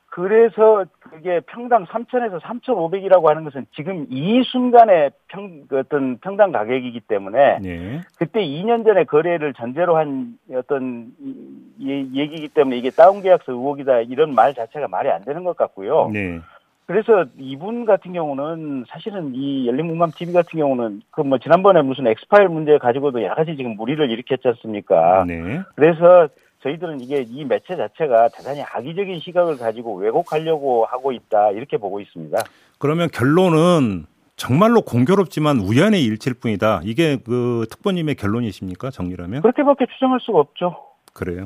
그래서 0.07 0.85
그게 1.01 1.41
평당 1.41 1.83
3,000에서 1.85 2.39
3,500이라고 2.39 3.25
하는 3.25 3.43
것은 3.43 3.65
지금 3.75 4.05
이 4.09 4.43
순간의 4.45 5.11
평, 5.27 5.67
그 5.67 5.79
어떤 5.79 6.19
평당 6.19 6.53
가격이기 6.53 7.01
때문에 7.01 7.59
네. 7.61 7.99
그때 8.17 8.39
2년 8.41 8.85
전에 8.85 9.03
거래를 9.03 9.53
전제로 9.53 9.97
한 9.97 10.37
어떤 10.53 11.11
이- 11.19 12.09
얘기이기 12.13 12.47
때문에 12.47 12.77
이게 12.77 12.91
다운 12.91 13.21
계약서 13.21 13.51
의혹이다 13.51 14.01
이런 14.01 14.33
말 14.33 14.53
자체가 14.53 14.87
말이 14.87 15.09
안 15.11 15.21
되는 15.25 15.43
것 15.43 15.57
같고요. 15.57 16.09
네. 16.13 16.39
그래서 16.87 17.25
이분 17.39 17.85
같은 17.85 18.13
경우는 18.13 18.85
사실은 18.87 19.33
이 19.35 19.67
열린공감 19.67 20.11
TV 20.15 20.33
같은 20.33 20.59
경우는 20.59 21.01
그 21.11 21.21
뭐 21.23 21.39
지난번에 21.39 21.81
무슨 21.81 22.05
엑스파일 22.07 22.49
문제 22.49 22.77
가지고도 22.77 23.23
여러 23.23 23.33
가지 23.35 23.55
지금 23.55 23.75
무리를 23.75 24.09
일으켰지 24.11 24.47
않습니까? 24.49 25.25
네. 25.27 25.61
그래서 25.75 26.27
저희들은 26.61 26.99
이게 27.01 27.25
이 27.27 27.43
매체 27.45 27.75
자체가 27.75 28.29
대단히 28.29 28.61
악의적인 28.61 29.19
시각을 29.21 29.57
가지고 29.57 29.95
왜곡하려고 29.95 30.85
하고 30.85 31.11
있다 31.11 31.51
이렇게 31.51 31.77
보고 31.77 31.99
있습니다. 31.99 32.37
그러면 32.79 33.09
결론은 33.11 34.05
정말로 34.35 34.81
공교롭지만 34.81 35.59
우연의 35.59 36.03
일치일 36.03 36.35
뿐이다. 36.35 36.81
이게 36.83 37.17
그 37.25 37.65
특보님의 37.71 38.15
결론이십니까? 38.15 38.89
정리라면? 38.91 39.41
그렇게밖에 39.41 39.85
추정할 39.93 40.19
수가 40.21 40.39
없죠. 40.39 40.75
그래요. 41.13 41.45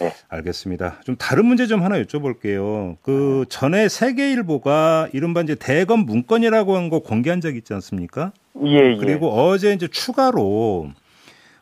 네. 0.00 0.12
알겠습니다. 0.28 1.00
좀 1.04 1.16
다른 1.16 1.46
문제 1.46 1.66
좀 1.66 1.82
하나 1.82 2.00
여쭤볼게요. 2.02 2.96
그 3.02 3.44
전에 3.48 3.88
세계일보가 3.88 5.08
이른바 5.12 5.40
이제 5.42 5.54
대검 5.54 6.00
문건이라고 6.00 6.76
한 6.76 6.86
거 6.90 7.00
공개한 7.00 7.40
적 7.40 7.56
있지 7.56 7.72
않습니까? 7.74 8.32
예, 8.64 8.92
예. 8.92 8.96
그리고 8.96 9.30
어제 9.32 9.72
이제 9.72 9.88
추가로 9.88 10.90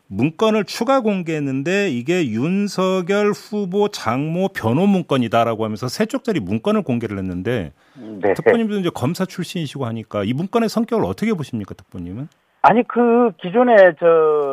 문건을 0.07 0.65
추가 0.65 1.01
공개했는데 1.01 1.89
이게 1.89 2.27
윤석열 2.27 3.31
후보 3.31 3.87
장모 3.87 4.49
변호 4.49 4.85
문건이다라고 4.85 5.63
하면서 5.65 5.87
세 5.87 6.05
쪽짜리 6.05 6.39
문건을 6.39 6.83
공개를 6.83 7.17
했는데 7.17 7.71
네. 7.95 8.33
특보님도 8.35 8.79
이제 8.81 8.91
검사 8.93 9.25
출신이시고 9.25 9.85
하니까 9.87 10.23
이 10.23 10.33
문건의 10.33 10.69
성격을 10.69 11.05
어떻게 11.05 11.33
보십니까, 11.33 11.73
특보님은? 11.73 12.27
아니 12.67 12.83
그 12.83 13.31
기존에 13.37 13.93
저 13.99 14.45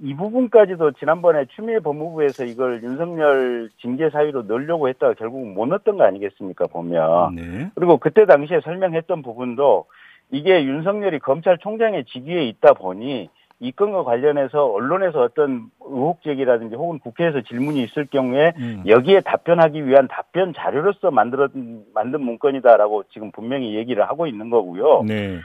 이 0.00 0.14
부분까지도 0.14 0.92
지난번에 0.92 1.44
추미애 1.54 1.78
법무부에서 1.80 2.44
이걸 2.44 2.82
윤석열 2.82 3.68
징계 3.80 4.10
사유로 4.10 4.42
넣으려고 4.42 4.88
했다가 4.88 5.14
결국 5.14 5.46
못 5.52 5.66
넣었던 5.66 5.96
거 5.96 6.04
아니겠습니까 6.04 6.66
보면 6.66 7.34
네. 7.34 7.70
그리고 7.74 7.98
그때 7.98 8.26
당시에 8.26 8.60
설명했던 8.60 9.22
부분도 9.22 9.86
이게 10.30 10.64
윤석열이 10.64 11.18
검찰총장의 11.20 12.04
직위에 12.04 12.44
있다 12.46 12.74
보니 12.74 13.28
이 13.62 13.72
건과 13.72 14.04
관련해서 14.04 14.64
언론에서 14.72 15.20
어떤 15.20 15.70
의혹 15.80 16.22
제기라든지 16.22 16.76
혹은 16.76 16.98
국회에서 16.98 17.42
질문이 17.42 17.82
있을 17.82 18.06
경우에 18.06 18.52
음. 18.56 18.84
여기에 18.86 19.20
답변하기 19.20 19.86
위한 19.86 20.08
답변 20.08 20.54
자료로서 20.54 21.10
만들어 21.10 21.48
만든 21.92 22.22
문건이다라고 22.22 23.04
지금 23.12 23.30
분명히 23.32 23.74
얘기를 23.74 24.08
하고 24.08 24.26
있는 24.26 24.48
거고요. 24.48 25.02
네. 25.02 25.40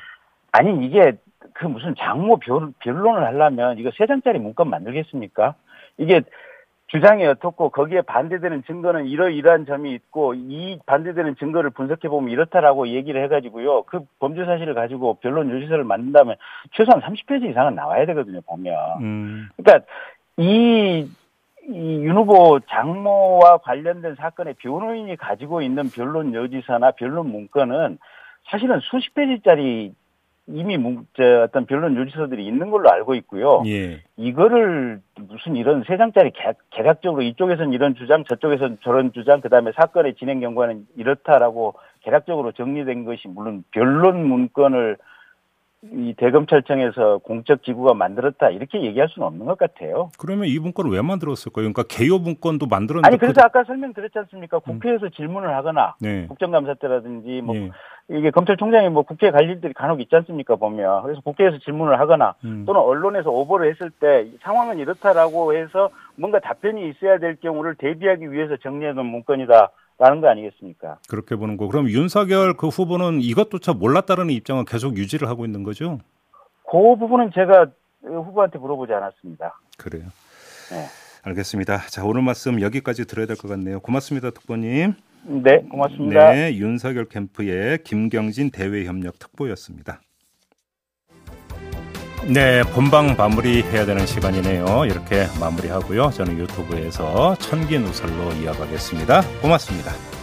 아니 0.55 0.85
이게 0.85 1.17
그 1.53 1.65
무슨 1.65 1.95
장모 1.97 2.37
변, 2.37 2.73
변론을 2.79 3.25
하려면 3.25 3.77
이거 3.77 3.91
세 3.97 4.07
장짜리 4.07 4.39
문건 4.39 4.69
만들겠습니까? 4.69 5.55
이게 5.97 6.21
주장이 6.87 7.25
어떻고 7.25 7.69
거기에 7.69 8.01
반대되는 8.03 8.63
증거는 8.65 9.07
이러이러한 9.07 9.65
점이 9.65 9.91
있고 9.93 10.33
이 10.33 10.79
반대되는 10.85 11.35
증거를 11.35 11.71
분석해 11.71 12.07
보면 12.07 12.29
이렇다라고 12.29 12.87
얘기를 12.89 13.21
해가지고요 13.23 13.83
그 13.83 14.05
범죄 14.19 14.45
사실을 14.45 14.75
가지고 14.75 15.15
변론 15.15 15.49
요지서를 15.49 15.83
만든다면 15.83 16.35
최소한 16.71 17.01
30페이지 17.01 17.49
이상은 17.49 17.75
나와야 17.75 18.05
되거든요 18.05 18.39
보면 18.41 18.75
음. 19.01 19.49
그러니까 19.57 19.85
이, 20.37 21.09
이윤 21.67 22.15
후보 22.15 22.59
장모와 22.69 23.57
관련된 23.57 24.15
사건의 24.15 24.53
변호인이 24.59 25.17
가지고 25.17 25.61
있는 25.61 25.89
변론 25.89 26.33
여지서나 26.33 26.91
변론 26.91 27.29
문건은 27.29 27.97
사실은 28.51 28.79
수십 28.81 29.13
페이지짜리 29.15 29.91
이미 30.47 30.77
문, 30.77 31.07
저, 31.17 31.43
어떤 31.43 31.65
변론 31.65 31.95
요지서들이 31.95 32.45
있는 32.45 32.69
걸로 32.69 32.91
알고 32.91 33.15
있고요. 33.15 33.63
예. 33.65 34.03
이거를 34.15 35.01
무슨 35.19 35.55
이런 35.55 35.83
세 35.87 35.97
장짜리 35.97 36.31
개, 36.31 36.53
개각적으로 36.69 37.23
이쪽에서는 37.23 37.73
이런 37.73 37.95
주장, 37.95 38.23
저쪽에서는 38.25 38.77
저런 38.83 39.11
주장, 39.11 39.41
그 39.41 39.49
다음에 39.49 39.71
사건의 39.75 40.15
진행 40.15 40.39
경과는 40.39 40.85
이렇다라고 40.97 41.73
개략적으로 42.01 42.51
정리된 42.51 43.05
것이 43.05 43.27
물론 43.27 43.63
변론 43.71 44.27
문건을 44.27 44.97
이 45.93 46.13
대검찰청에서 46.17 47.19
공적 47.19 47.61
기구가 47.61 47.93
만들었다 47.93 48.49
이렇게 48.49 48.81
얘기할 48.81 49.09
수는 49.09 49.27
없는 49.27 49.45
것 49.45 49.57
같아요. 49.57 50.09
그러면 50.17 50.47
이 50.47 50.57
문건을 50.59 50.91
왜 50.91 51.01
만들었을까요? 51.01 51.63
그러니까 51.71 51.83
개요 51.87 52.17
문건도 52.17 52.67
만들었는데 52.67 53.07
아니 53.07 53.17
그래서 53.17 53.41
그- 53.41 53.45
아까 53.45 53.63
설명드렸지 53.63 54.17
않습니까? 54.19 54.59
국회에서 54.59 55.09
질문을 55.09 55.55
하거나 55.55 55.95
네. 55.99 56.25
국정감사 56.27 56.75
때라든지 56.75 57.41
뭐 57.41 57.55
예. 57.55 57.69
이게 58.09 58.29
검찰총장이 58.29 58.89
뭐 58.89 59.01
국회 59.03 59.31
갈 59.31 59.49
일들이 59.49 59.73
간혹 59.73 59.99
있지 59.99 60.15
않습니까 60.15 60.55
보면 60.57 61.03
그래서 61.03 61.21
국회에서 61.21 61.57
질문을 61.59 61.99
하거나 61.99 62.35
음. 62.43 62.63
또는 62.65 62.81
언론에서 62.81 63.31
오보를 63.31 63.71
했을 63.71 63.89
때 63.89 64.27
상황은 64.41 64.77
이렇다라고 64.77 65.55
해서 65.55 65.89
뭔가 66.15 66.39
답변이 66.39 66.87
있어야 66.89 67.17
될 67.17 67.35
경우를 67.37 67.75
대비하기 67.75 68.31
위해서 68.31 68.57
정리해놓은 68.57 69.05
문건이다 69.05 69.69
라는 69.97 70.19
거 70.21 70.27
아니겠습니까? 70.27 70.99
그렇게 71.07 71.35
보는 71.35 71.55
거. 71.57 71.67
그럼 71.67 71.89
윤석열 71.89 72.55
그 72.57 72.67
후보는 72.67 73.21
이것조차 73.21 73.73
몰랐다는 73.73 74.29
입장을 74.29 74.63
계속 74.65 74.97
유지를 74.97 75.29
하고 75.29 75.45
있는 75.45 75.63
거죠? 75.63 75.99
그 76.69 76.77
부분은 76.99 77.31
제가 77.33 77.67
후보한테 78.03 78.57
물어보지 78.59 78.91
않았습니다. 78.93 79.57
그래요. 79.77 80.03
네. 80.71 80.85
알겠습니다. 81.23 81.77
자, 81.87 82.03
오늘 82.05 82.21
말씀 82.21 82.61
여기까지 82.61 83.05
들어야 83.07 83.25
될 83.25 83.35
것 83.37 83.47
같네요. 83.47 83.79
고맙습니다, 83.79 84.29
특보님. 84.31 84.93
네, 85.23 85.57
고맙습니다. 85.71 86.31
네, 86.33 86.55
윤석열 86.55 87.05
캠프의 87.05 87.79
김경진 87.83 88.51
대외협력 88.51 89.17
특보였습니다. 89.17 90.01
네, 92.27 92.63
본방 92.63 93.15
마무리해야 93.15 93.85
되는 93.85 94.07
시간이네요. 94.07 94.85
이렇게 94.85 95.27
마무리하고요. 95.39 96.09
저는 96.09 96.39
유튜브에서 96.39 97.35
천기 97.35 97.77
누설로 97.77 98.33
이어가겠습니다. 98.33 99.21
고맙습니다. 99.41 100.14